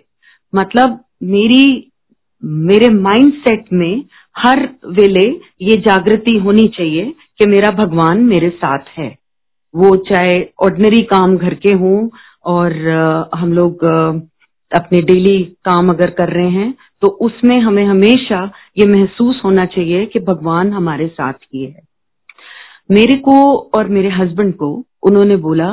मतलब 0.53 0.99
मेरी, 1.23 1.91
मेरे 2.43 2.89
माइंड 2.91 3.33
सेट 3.35 3.65
में 3.73 4.05
हर 4.37 4.69
वेले 4.91 5.29
ये 5.63 5.77
जागृति 5.79 6.37
होनी 6.39 6.67
चाहिए 6.69 7.13
कि 7.39 7.47
मेरा 7.47 7.71
भगवान 7.77 8.23
मेरे 8.25 8.49
साथ 8.51 8.99
है। 8.99 9.09
वो 9.75 9.95
चाहे 10.09 10.41
ऑर्डनरी 10.63 11.03
काम 11.11 11.37
घर 11.37 11.55
के 11.57 11.75
हों 11.77 12.09
और 12.47 12.73
हम 13.35 13.53
लोग 13.53 13.85
अपने 14.73 15.01
डेली 15.03 15.39
काम 15.65 15.89
अगर 15.89 16.11
कर 16.11 16.29
रहे 16.31 16.51
हैं 16.51 16.75
तो 17.03 17.09
उसमें 17.23 17.59
हमें 17.61 17.85
हमेशा 17.85 18.45
ये 18.79 18.87
महसूस 18.89 19.41
होना 19.45 19.65
चाहिए 19.67 20.05
कि 20.07 20.21
भगवान 20.21 20.73
हमारे 20.73 21.07
साथ 21.09 21.33
ही 21.33 21.65
है। 21.65 21.83
मेरे 22.91 23.17
को 23.19 23.35
और 23.77 23.89
मेरे 23.89 24.09
हस्बैंड 24.11 24.55
को 24.55 24.69
उन्होंने 25.03 25.37
बोला, 25.39 25.71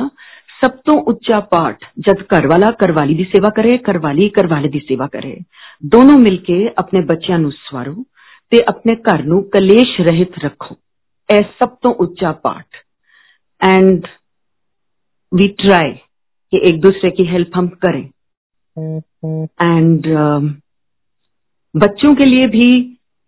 सब 0.60 0.80
तो 0.86 0.96
उच्चा 1.10 1.38
पाठ, 1.52 1.84
जब 1.98 2.22
करवाला 2.26 2.70
करवाली 2.80 3.14
दी 3.14 3.24
सेवा 3.24 3.48
करे, 3.56 3.76
करवाली 3.78 4.28
करवाले 4.28 4.68
दी 4.68 4.78
सेवा 4.78 5.06
करे। 5.06 5.38
दोनों 5.86 6.18
मिलके 6.18 6.66
अपने 6.78 7.00
बच्चों 7.06 7.38
नु 7.38 7.50
सवारो 7.52 7.94
ते 8.52 8.58
अपने 8.68 8.94
घर 8.96 9.24
नु 9.24 9.40
कलेश 9.52 9.96
रहित 10.00 10.38
रखो। 10.44 10.76
ए 11.30 11.40
सब 11.58 11.76
तो 11.82 11.90
उच्चा 12.02 12.30
पाठ। 12.46 12.76
एंड 13.60 14.06
वी 15.32 15.48
ट्राई 15.60 15.90
कि 16.52 16.60
एक 16.68 16.80
दूसरे 16.80 17.10
की 17.10 17.24
हेल्प 17.24 17.50
हम 17.56 17.68
करें। 17.84 18.02
एंड 19.62 20.06
uh, 20.06 20.42
बच्चों 21.74 22.14
के 22.14 22.24
लिए 22.24 22.46
भी 22.46 22.70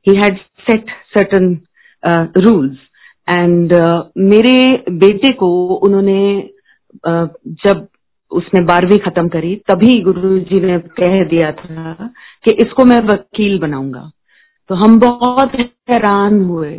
he 0.07 0.15
had 0.17 0.39
set 0.61 0.91
certain 1.15 1.59
rules 2.39 2.79
and 3.29 3.73
मेरे 4.19 4.85
बेटे 4.91 5.33
को 5.33 5.51
उन्होंने 5.77 6.21
uh, 7.09 7.29
जब 7.67 7.87
उसने 8.33 8.61
बारहवीं 8.65 8.99
खत्म 8.99 9.29
करी 9.29 9.55
तभी 9.71 10.01
गुरु 10.03 10.39
जी 10.41 10.61
ने 10.61 10.79
कह 10.99 11.23
दिया 11.29 11.53
था 11.53 11.93
कि 12.45 12.55
इसको 12.63 12.85
मैं 12.85 12.99
वकील 13.05 13.59
बनाऊँगा। 13.59 14.11
तो 14.71 14.75
हम 14.75 14.99
बहुत 15.01 15.55
हैरान 15.91 16.41
हुए। 16.45 16.73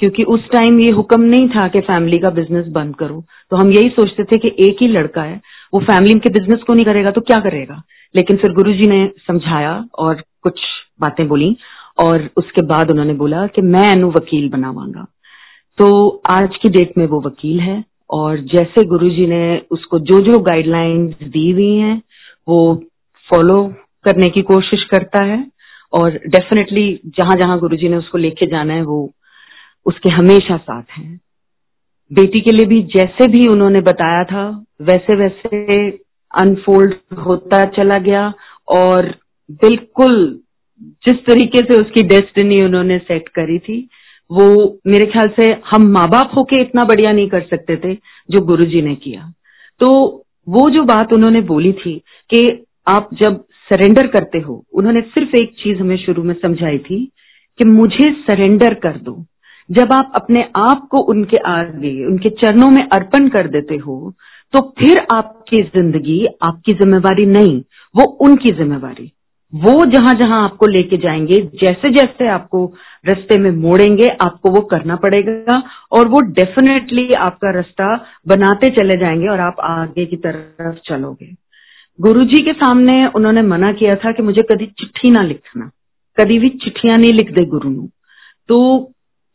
क्योंकि 0.00 0.22
उस 0.24 0.48
टाइम 0.52 0.78
ये 0.80 0.90
हुक्म 0.90 1.22
नहीं 1.22 1.48
था 1.48 1.66
कि 1.68 1.80
फैमिली 1.80 2.18
का 2.18 2.30
बिज़नेस 2.30 2.66
बंद 2.66 2.96
करो। 2.96 3.22
तो 3.50 3.56
हम 3.56 3.72
यही 3.72 3.88
सोचते 3.88 4.24
थे 4.24 4.38
कि 4.38 4.48
एक 4.60 4.76
ही 4.80 4.88
लड़का 4.88 5.22
है, 5.22 5.40
वो 5.74 5.80
फैमिली 5.80 6.18
के 6.18 6.30
बिज़नेस 6.30 6.62
को 6.62 6.74
नहीं 6.74 6.84
करेगा 6.84 7.10
तो 7.10 7.20
क्या 7.20 7.38
करेगा? 7.40 7.82
लेकिन 8.14 8.36
फिर 8.36 8.52
गुरुजी 8.52 8.88
ने 8.88 9.06
समझाया 9.26 9.84
और 9.98 10.22
कुछ 10.42 10.60
बातें 11.00 11.26
बोली 11.28 11.56
और 12.00 12.28
उसके 12.36 12.62
बाद 12.62 12.90
उन्होंने 12.90 13.14
बोला 13.14 13.46
कि 13.46 13.62
मैं 13.62 13.90
अनु 13.92 14.08
वकील 14.08 14.48
बनावांगा। 14.48 15.06
तो 15.78 16.22
आज 16.30 16.56
की 16.56 16.68
डेट 16.68 16.92
में 16.98 17.06
वो 17.06 17.20
वकील 17.20 17.60
है 17.60 17.82
और 18.10 18.38
जैसे 18.52 18.84
गुरुजी 18.84 19.26
ने 19.26 19.62
उसको 19.70 19.98
जो 19.98 20.20
जो 20.20 20.38
गाइडलाइंस 20.38 21.14
दी 21.22 21.50
हुई 21.50 21.74
हैं, 21.76 22.02
वो 22.48 22.84
फॉलो 23.28 23.62
करने 24.04 24.28
की 24.28 24.42
कोशिश 24.42 24.82
करता 24.84 25.24
है 25.24 25.44
और 25.92 26.10
डेफिनेटली 26.26 27.00
जहाँ 27.18 27.36
जहाँ 27.36 27.58
गुरुजी 27.58 27.88
ने 27.88 27.96
उसको 27.96 28.18
लेके 28.18 28.46
जाना 28.46 28.74
है, 28.74 28.82
वो 28.82 29.10
उसके 29.86 30.12
हमेशा 30.12 30.56
साथ 30.56 30.82
हैं। 30.98 31.20
बेटी 32.10 32.40
के 32.40 32.52
लिए 32.52 32.66
भी 32.66 32.82
जैसे 32.82 33.28
भी 33.28 33.46
उन्होंने 33.48 33.80
बताया 33.80 34.24
था 34.24 34.64
वैसे 34.82 35.16
वैसे 35.16 35.90
अनफोल्ड 36.34 36.94
होता 37.18 37.64
चला 37.64 37.98
गया 37.98 38.32
और 38.68 39.14
बिल्कुल 39.50 40.40
जिस 40.82 41.16
तरीके 41.16 41.58
से 41.58 41.80
उसकी 41.80 42.02
डेस्टिनी 42.02 42.64
उन्होंने 42.64 42.98
सेट 42.98 43.28
करी 43.28 43.58
थी, 43.58 43.88
वो 44.30 44.78
मेरे 44.86 45.06
ख्याल 45.06 45.28
से 45.36 45.46
हम 45.66 45.86
माँ 45.86 46.08
बाप 46.08 46.30
होके 46.36 46.60
इतना 46.62 46.84
बढ़िया 46.84 47.12
नहीं 47.12 47.28
कर 47.28 47.40
सकते 47.40 47.76
थे 47.76 47.94
जो 48.30 48.40
गुरुजी 48.40 48.82
ने 48.82 48.94
किया। 48.94 49.32
तो 49.80 49.88
वो 50.48 50.68
जो 50.70 50.82
बात 50.82 51.12
उन्होंने 51.12 51.40
बोली 51.40 51.72
थी 51.72 51.98
कि 52.30 52.64
आप 52.88 53.08
जब 53.14 53.44
सरेंडर 53.72 54.06
करते 54.06 54.38
हो, 54.38 54.64
उन्होंने 54.72 55.00
सिर्फ़ 55.00 55.36
एक 55.42 55.54
चीज़ 55.62 55.78
हमें 55.78 55.96
शुरू 55.96 56.22
में 56.22 56.34
समझाई 56.34 56.78
थी 56.78 57.04
कि 57.58 57.64
मुझे 57.64 58.12
सरेंडर 58.12 58.74
कर 58.74 58.96
दो। 58.98 59.24
जब 59.68 59.92
आप 59.92 60.12
अपने 60.14 60.42
आप 60.58 60.86
को 60.90 60.98
उनके 61.06 61.36
आगे, 61.48 62.04
उनके 62.06 62.28
चरणों 62.32 62.70
में 62.70 62.86
अर्पण 62.88 63.28
कर 63.28 63.48
देते 63.48 63.76
हो 63.76 64.14
तो 64.54 64.60
फिर 64.78 64.98
आपकी 65.12 65.62
ज़िंदगी 65.64 66.24
आपकी 66.42 66.72
जिम्मेवारी 66.74 67.24
नहीं, 67.26 67.60
वो 67.94 68.04
उनकी 68.22 68.50
जिम्मेवारी। 68.50 69.10
वो 69.52 69.84
जहाँ 69.86 70.12
जहाँ 70.14 70.42
आपको 70.44 70.66
लेके 70.66 70.96
जाएँगे 70.96 71.40
जैसे 71.54 71.90
जैसे 71.90 72.28
आपको 72.28 72.64
रास्ते 73.06 73.38
में 73.38 73.50
मोड़ेंगे, 73.52 74.06
आपको 74.06 74.50
वो 74.50 74.60
करना 74.64 74.96
पड़ेगा, 74.96 75.62
और 75.92 76.08
वो 76.08 76.20
डेफिनेटली 76.32 77.08
आपका 77.18 77.50
रास्ता 77.50 77.94
बनाते 78.28 78.68
चले 78.70 78.98
जाएँगे 79.00 79.28
और 79.28 79.40
आप 79.40 79.56
आगे 79.60 80.06
की 80.06 80.16
तरफ़ 80.16 80.78
चलोगे। 80.86 81.32
गुरुजी 81.98 82.42
के 82.42 82.52
सामने 82.54 83.02
उन्होंने 83.06 83.42
मना 83.44 83.72
किया 83.72 83.94
था 83.94 84.12
कि 84.12 84.22
मुझे 84.22 84.42
कभी 84.44 84.66
चिट्ठी 84.68 85.10
ना 85.10 85.22
लिखना, 85.22 85.70
कभी 86.18 86.38
भी 86.38 86.48
चिट्ठियाँ 86.56 86.98
नहीं 86.98 87.12
लिख 87.12 87.30
दे 87.32 87.44
गुरु। 87.46 87.74
तो 88.48 88.90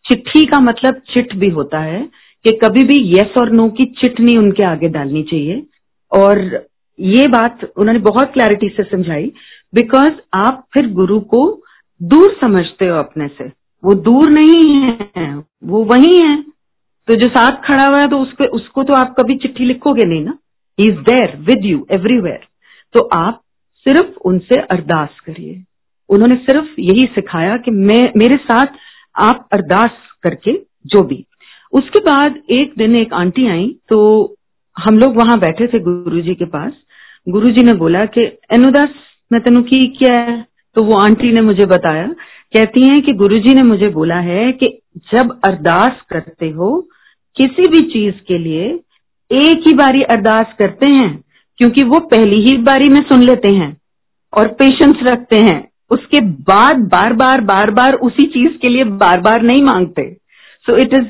चिट्ठी 0.10 0.44
का 0.46 0.60
मतलब 0.60 1.02
चिट 1.14 1.36
भी 1.36 1.50
होता 1.50 1.80
है 1.80 2.02
कि 2.46 2.58
कभी 2.64 2.84
भी 2.84 2.98
यस 3.12 3.38
और 3.42 3.52
नो 3.52 3.68
की 3.70 3.86
चिट 3.98 4.20
नहीं 4.20 4.38
उनके 4.38 4.64
आगे 4.64 4.90
डालनी 4.90 5.24
चाहिए। 5.24 5.64
और 6.12 6.68
ये 7.00 7.28
बात 7.28 7.60
उन्होंने 7.78 8.00
बहुत 8.00 8.32
क्लैरिटी 8.34 8.70
से 8.70 8.84
समझाई 8.84 9.32
बिकॉज़ 9.74 10.12
आप 10.36 10.66
फिर 10.74 10.92
गुरु 10.92 11.20
को 11.20 11.42
दूर 12.02 12.38
समझते 12.42 12.88
हो 12.88 12.98
अपने 12.98 13.28
से। 13.28 13.52
वो 13.84 13.94
दूर 13.96 14.30
नहीं 14.30 14.74
है, 15.18 15.28
वो 15.64 15.84
वही 15.84 16.16
है। 16.18 16.42
तो 17.08 17.16
जो 17.16 17.28
साथ 17.28 17.62
खड़ा 17.64 17.86
हुआ 17.86 18.00
है 18.00 18.08
तो 18.08 18.20
उसके 18.20 18.48
उसको 18.48 18.84
तो 18.84 18.94
आप 18.94 19.16
कभी 19.20 19.36
चिट्ठी 19.36 19.66
लिखोगे 19.66 20.08
नहीं 20.08 20.24
ना? 20.26 20.38
Is 20.80 20.96
there 21.04 21.36
with 21.40 21.66
you 21.66 21.86
everywhere 21.92 22.40
तो 22.96 23.08
आप 23.14 23.42
सिर्फ़ 23.86 24.18
उनसे 24.26 24.62
अरदास 24.62 25.20
करिए। 25.26 25.64
उन्होंने 26.10 26.36
सिर्फ़ 26.36 26.80
यही 26.80 27.06
सिखाया 27.16 27.58
कि 27.58 27.72
मैं, 27.72 28.04
मेरे 28.18 28.38
साथ 28.38 28.66
आप 29.20 29.48
अरदास 29.54 29.92
करके 30.24 30.54
जो 30.86 31.02
भी। 31.02 31.26
उसके 31.74 32.00
बाद 32.00 32.40
एक 32.50 32.74
दिन 32.78 32.96
एक 32.96 33.14
आंटी 33.14 33.48
आई 33.48 33.76
तो 33.90 34.00
हम 34.78 35.00
लोग 35.00 35.18
वहाँ 35.18 35.40
बैठे 35.40 35.68
थे 35.68 35.80
गुरुजी 35.80 36.36
के 36.36 36.46
पास। 36.46 36.74
गुरुजी 37.30 37.64
ने 37.64 37.74
बोला 37.74 38.06
कि 38.06 38.26
अनुदास 38.54 38.90
मैं 39.32 39.42
तेन 39.42 39.62
की 39.62 39.86
क्या 39.88 40.14
है? 40.14 40.46
तो 40.76 40.84
वो 40.84 40.98
आंटी 41.00 41.32
ने 41.32 41.42
मुझे 41.42 41.66
बताया। 41.66 42.08
कहती 42.54 42.88
हैं 42.88 43.02
कि 43.02 43.14
गुरुजी 43.14 43.54
ने 43.54 43.64
मुझे 43.64 43.90
बोला 43.90 44.16
है 44.16 44.52
कि 44.52 44.68
जब 45.16 45.40
अरदास 45.46 46.02
करते 46.10 46.50
हो, 46.50 46.90
किसी 47.36 47.64
भी 47.64 47.80
चीज़ 47.82 48.16
के 48.28 48.38
लिए 48.38 48.66
एक 49.32 49.68
ही 49.68 49.74
बारी 49.74 50.02
अरदास 50.04 50.54
करते 50.60 50.90
हैं, 50.90 51.24
क्योंकि 51.60 51.84
वो 51.84 52.00
पहली 52.00 52.42
ही 52.42 52.58
बारी 52.58 52.90
में 52.90 53.00
सुन 53.02 53.24
लेते 53.24 53.56
हैं 53.56 53.78
और 54.34 54.48
पेशेंस 54.48 54.96
रखते 55.04 55.40
हैं। 55.40 55.69
उसके 55.92 56.22
बाद 56.22 56.78
बार 56.78 57.14
बार 57.14 57.42
बार 57.42 57.72
बार 57.72 57.94
उसी 57.94 58.24
चीज़ 58.28 58.52
के 58.52 58.70
लिए 58.70 58.84
बार 58.84 59.22
बार 59.22 59.42
नहीं 59.42 59.64
मांगते। 59.64 60.18
So 60.66 60.78
it 60.78 60.94
is 60.94 61.08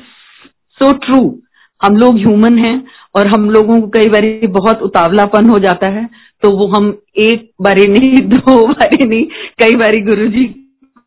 so 0.70 0.92
true 0.92 1.42
हम 1.82 1.96
लोग 1.96 2.18
ह्यूमन 2.18 2.58
हैं 2.58 2.84
और 3.14 3.26
हम 3.26 3.50
लोगों 3.50 3.80
को 3.80 3.88
कई 3.88 4.08
बार 4.08 4.48
बहुत 4.48 4.82
उतावलापन 4.82 5.50
हो 5.50 5.58
जाता 5.58 5.88
है। 5.88 6.08
तो 6.42 6.50
वो 6.50 6.68
हम 6.76 7.02
एक 7.16 7.50
बारी 7.62 7.86
नहीं, 7.86 8.16
दो 8.28 8.66
बारी 8.66 9.08
नहीं, 9.08 9.24
कई 9.58 9.76
बारी 9.76 10.00
गुरु 10.00 10.26
जी 10.26 10.44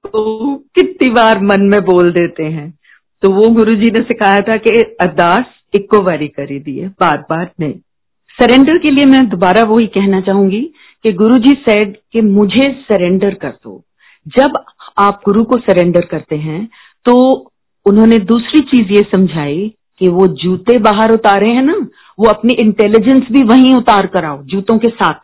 को 0.05 0.55
कितनी 0.55 1.09
बार 1.09 1.39
मन 1.39 1.61
में 1.61 1.81
बोल 1.81 2.11
देते 2.11 2.43
हैं। 2.43 2.73
तो 3.21 3.29
वो 3.29 3.49
गुरु 3.49 3.75
जी 3.75 3.91
ने 3.91 4.03
सिखाया 4.03 4.41
था 4.41 4.57
कि 4.57 4.69
अरदास 5.01 5.45
इक्को 5.73 6.01
बारी 6.01 6.27
करी 6.27 6.59
दिए 6.59 6.87
बार 6.87 7.25
बार 7.29 7.51
नहीं। 7.59 7.73
सरेंडर 8.41 8.77
के 8.77 8.91
लिए 8.91 9.03
मैं 9.11 9.29
दोबारा 9.29 9.63
वही 9.63 9.87
कहना 9.87 10.21
चाहूँगी 10.21 10.73
कि 11.03 11.11
गुरु 11.13 11.37
जी 11.37 11.51
सेड 11.61 11.95
कि 12.13 12.21
मुझे 12.23 12.71
सरेंडर 12.83 13.33
कर 13.35 13.49
दो। 13.49 13.81
जब 14.37 14.57
आप 14.97 15.21
गुरु 15.25 15.43
को 15.43 15.57
सरेंडर 15.59 16.05
करते 16.05 16.35
हैं 16.37 16.67
तो 17.05 17.13
उन्होंने 17.85 18.17
दूसरी 18.25 18.59
चीज़ 18.63 18.91
ये 18.93 19.01
समझाई 19.07 19.71
कि 19.99 20.07
वो 20.09 20.27
जूते 20.35 20.77
बाहर 20.79 21.11
उतारे 21.11 21.49
हैं 21.49 21.63
ना, 21.63 21.75
वो 22.19 22.29
अपनी 22.29 22.53
इंटेलिजेंस 22.55 23.23
भी 23.31 23.41
वहीं 23.45 23.73
उतार 23.73 24.07
कर 24.07 24.25
आओ, 24.25 24.41
जूतों 24.43 24.77
के 24.77 24.89
साथ। 24.91 25.19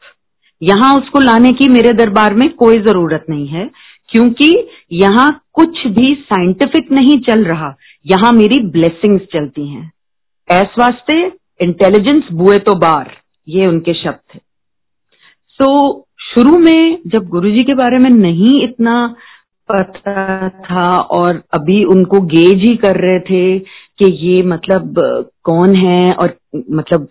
यहाँ 0.62 0.94
उसको 0.98 1.20
लाने 1.20 1.52
की 1.52 1.68
मेरे 1.70 1.94
दरबार 1.94 2.34
में 2.34 2.48
कोई 2.56 2.80
ज़रूरत 2.82 3.26
नहीं 3.30 3.48
है, 3.48 3.70
क्योंकि 4.10 4.52
यहाँ 4.94 5.30
कुछ 5.54 5.86
भी 5.90 6.14
साइंटिफिक 6.24 6.92
नहीं 6.92 7.18
चल 7.22 7.44
रहा, 7.46 7.74
यहाँ 8.06 8.32
मेरी 8.34 8.60
ब्लेसिंग्स 8.68 9.24
चलती 9.34 9.68
हैं। 9.68 9.92
ऐस 10.50 10.76
वास्ते 10.80 11.22
इंटेलिजेंस 11.60 12.32
बुए 12.34 12.58
तो 12.60 12.76
बार, 12.78 13.12
ये 13.48 13.68
उनके 13.68 13.94
शब्द 13.96 14.20
थे। 14.36 14.40
So, 15.62 16.02
शुरू 16.20 16.58
में 16.58 17.00
जब 17.08 17.28
गुरुजी 17.28 17.64
के 17.64 17.74
बारे 17.74 17.98
में 17.98 18.10
नहीं 18.10 18.64
इतना 18.64 19.16
पता 19.72 20.50
था 20.50 20.98
और 20.98 21.44
अभी 21.54 21.84
उनको 21.84 22.20
गेज 22.20 22.70
ही 22.70 22.76
कर 22.76 22.96
रहे 22.96 23.20
थे 23.20 23.60
कि 23.60 24.28
ये 24.28 24.44
मतलब 24.44 24.96
कौन 25.44 25.76
है 25.76 26.12
और 26.14 26.38
मतलब 26.72 27.08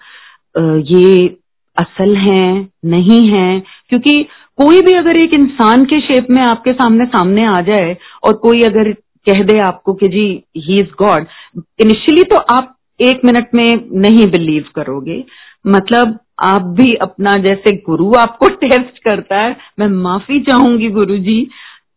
ये 0.86 1.36
असल 1.76 2.16
है 2.16 2.68
नहीं 2.84 3.30
है 3.30 3.60
क्योंकि 3.88 4.22
कोई 4.56 4.80
भी 4.80 4.92
अगर 4.92 5.18
एक 5.18 5.34
इंसान 5.34 5.84
के 5.84 6.00
शेप 6.00 6.26
में 6.30 6.42
आपके 6.42 6.72
सामने 6.72 7.04
सामने 7.04 7.44
आ 7.44 7.60
जाए 7.60 7.96
और 8.24 8.32
कोई 8.32 8.60
अगर 8.60 8.92
कह 9.26 9.42
दे 9.42 9.58
आपको 9.58 9.94
कि 9.94 10.08
जी 10.08 10.44
ही 10.56 10.80
इज़ 10.80 11.02
गॉड 11.02 11.26
इनिशियली 11.56 12.22
तो 12.22 12.36
आप 12.36 12.74
एक 13.00 13.20
मिनट 13.24 13.48
में 13.54 13.68
नहीं 13.92 14.26
बिलीव 14.26 14.64
करोगे। 14.74 15.24
मतलब 15.66 16.18
आप 16.44 16.62
भी 16.62 16.94
अपना 16.94 17.32
जैसे 17.32 17.72
गुरु 17.76 18.12
आपको 18.18 18.48
टेस्ट 18.54 18.98
करता 18.98 19.36
है। 19.36 19.56
मैं 19.78 19.88
माफ़ी 19.88 20.40
चाहूँगी 20.40 20.88
गुरु 20.88 21.18
जी 21.18 21.50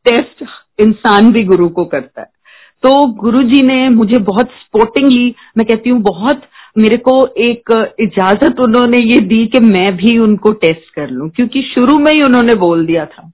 टेस्ट 0.09 0.43
इंसान 0.79 1.31
भी 1.31 1.43
गुरु 1.43 1.69
को 1.69 1.85
करता 1.85 2.21
है। 2.21 2.27
तो 2.83 3.07
गुरु 3.13 3.43
जी 3.43 3.61
ने 3.61 3.89
मुझे 3.89 4.17
बहुत 4.17 4.45
स्पोर्टिंगली 4.45 5.35
मैं 5.57 5.67
कहती 5.67 5.89
हूँ 5.89 6.01
बहुत, 6.01 6.41
मेरे 6.77 6.97
को 6.97 7.27
एक 7.27 7.93
इजाज़त 7.99 8.59
उन्होंने 8.59 8.97
ये 8.97 9.19
दी 9.19 9.47
कि 9.47 9.59
मैं 9.59 9.95
भी 9.95 10.17
उनको 10.17 10.51
टेस्ट 10.51 10.93
कर 10.95 11.09
लूँ, 11.09 11.29
क्योंकि 11.29 11.61
शुरू 11.75 11.97
में 11.97 12.11
ही 12.13 12.21
उन्होंने 12.21 12.55
बोल 12.55 12.85
दिया 12.85 13.05
था, 13.05 13.31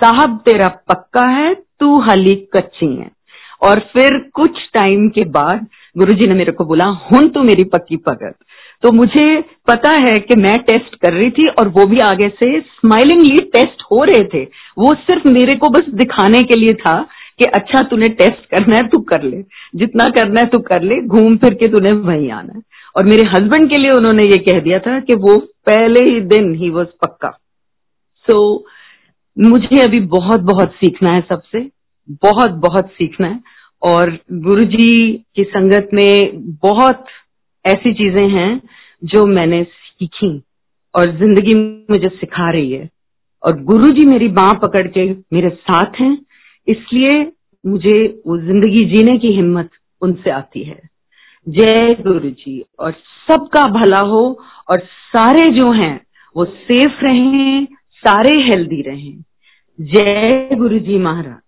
साहब, 0.00 0.38
तेरा 0.38 0.68
पक्का 0.68 1.28
है, 1.28 1.54
तू 1.54 2.00
हली 2.00 2.34
कच्ची 2.34 2.94
है। 2.96 3.10
और 3.62 3.80
फिर 3.80 4.30
कुछ 4.34 4.50
टाइम 4.74 5.08
के 5.08 5.24
बाद 5.24 5.66
गुरुजी 5.98 6.26
ने 6.26 6.34
मेरे 6.34 6.52
को 6.52 6.64
बोला 6.64 6.84
हूँ 6.84 7.28
तू 7.28 7.42
मेरी 7.42 7.64
पक्की 7.64 7.96
पगत 7.96 8.36
तो 8.82 8.92
मुझे 8.92 9.40
पता 9.40 9.90
है 9.90 10.18
कि 10.18 10.40
मैं 10.40 10.58
टेस्ट 10.58 10.94
कर 10.94 11.12
रही 11.12 11.30
थी 11.30 11.48
और 11.48 11.68
वो 11.68 11.86
भी 11.86 11.96
आगे 11.98 12.28
से 12.28 12.60
स्माइलिंगली 12.60 13.38
टेस्ट 13.38 13.82
हो 13.92 14.04
रहे 14.04 14.22
थे। 14.22 14.44
वो 14.78 14.94
सिर्फ़ 14.94 15.28
मेरे 15.28 15.54
को 15.54 15.68
बस 15.68 15.82
दिखाने 15.88 16.42
के 16.42 16.60
लिए 16.60 16.74
था 16.74 17.02
कि 17.38 17.44
अच्छा 17.44 17.82
तूने 17.82 18.08
टेस्ट 18.08 18.46
करना 18.50 18.76
है 18.76 18.88
तू 18.88 18.98
कर 18.98 19.22
ले। 19.22 19.44
जितना 19.74 20.08
करना 20.08 20.40
है 20.40 20.46
तू 20.46 20.58
कर 20.58 20.82
ले। 20.82 21.06
घूम 21.06 21.36
फिर 21.36 21.54
के 21.54 21.68
तूने 21.68 21.92
वहीं 21.92 22.30
आना 22.30 22.52
है। 22.56 22.62
और 22.96 23.04
मेरे 23.04 23.22
हस्बैंड 23.22 23.74
के 23.74 23.80
लिए 23.80 23.90
उन्होंने 23.90 24.22
ये 24.22 24.36
कह 24.36 24.60
दिया 24.60 24.78
था 24.78 25.00
कि 25.00 25.14
वो 25.14 25.36
पहले 25.38 26.14
ही 26.14 26.20
दिन 26.20 26.54
ही 26.54 26.70
वॉज़ 26.70 26.88
पक्का। 26.88 27.30
सो 28.30 28.64
so, 29.38 29.48
मुझे 29.48 29.80
अभी 29.80 30.00
बहुत 30.00 30.40
बहुत 30.40 30.70
सीखना 30.70 31.10
है 31.10 31.20
सबसे। 31.28 31.60
बहुत 32.10 32.50
बहुत 32.50 32.86
सीखना 32.86 33.26
है। 33.26 33.40
और 33.82 34.18
गुरु 34.32 34.64
जी 34.64 35.12
की 35.36 35.44
संगत 35.44 35.88
में 35.94 36.30
बहुत 36.34 37.04
ऐसी 37.64 37.92
चीज़ें 37.94 38.28
हैं 38.30 38.60
जो 39.02 39.24
मैंने 39.26 39.62
सीखी 39.64 40.30
और 40.94 41.10
ज़िंदगी 41.18 41.54
मुझे 41.90 42.08
सिखा 42.10 42.50
रही 42.50 42.72
है। 42.72 42.88
और 43.42 43.62
गुरु 43.64 43.90
जी 43.90 44.06
मेरी 44.06 44.28
बाह 44.28 44.52
पकड़ 44.54 44.86
के 44.88 45.10
मेरे 45.32 45.48
साथ 45.50 46.00
हैं, 46.00 46.16
इसलिए 46.66 47.20
मुझे 47.64 47.98
वो 48.26 48.38
ज़िंदगी 48.38 48.84
जीने 48.84 49.18
की 49.18 49.32
हिम्मत 49.32 49.70
उनसे 50.02 50.30
आती 50.30 50.62
है। 50.62 50.80
जय 51.46 51.94
गुरु 52.02 52.30
जी 52.30 52.62
और 52.78 52.92
सबका 53.28 53.64
भला 53.72 54.00
हो 54.00 54.22
और 54.70 54.80
सारे 55.08 55.50
जो 55.50 55.70
हैं, 55.72 56.00
वो 56.36 56.44
सेफ़ 56.44 57.04
रहें, 57.04 57.66
सारे 58.02 58.36
हेल्दी 58.40 58.80
रहें। 58.82 59.22
जय 59.78 60.56
गुरु 60.58 60.78
जी 60.78 60.98
महाराज। 60.98 61.40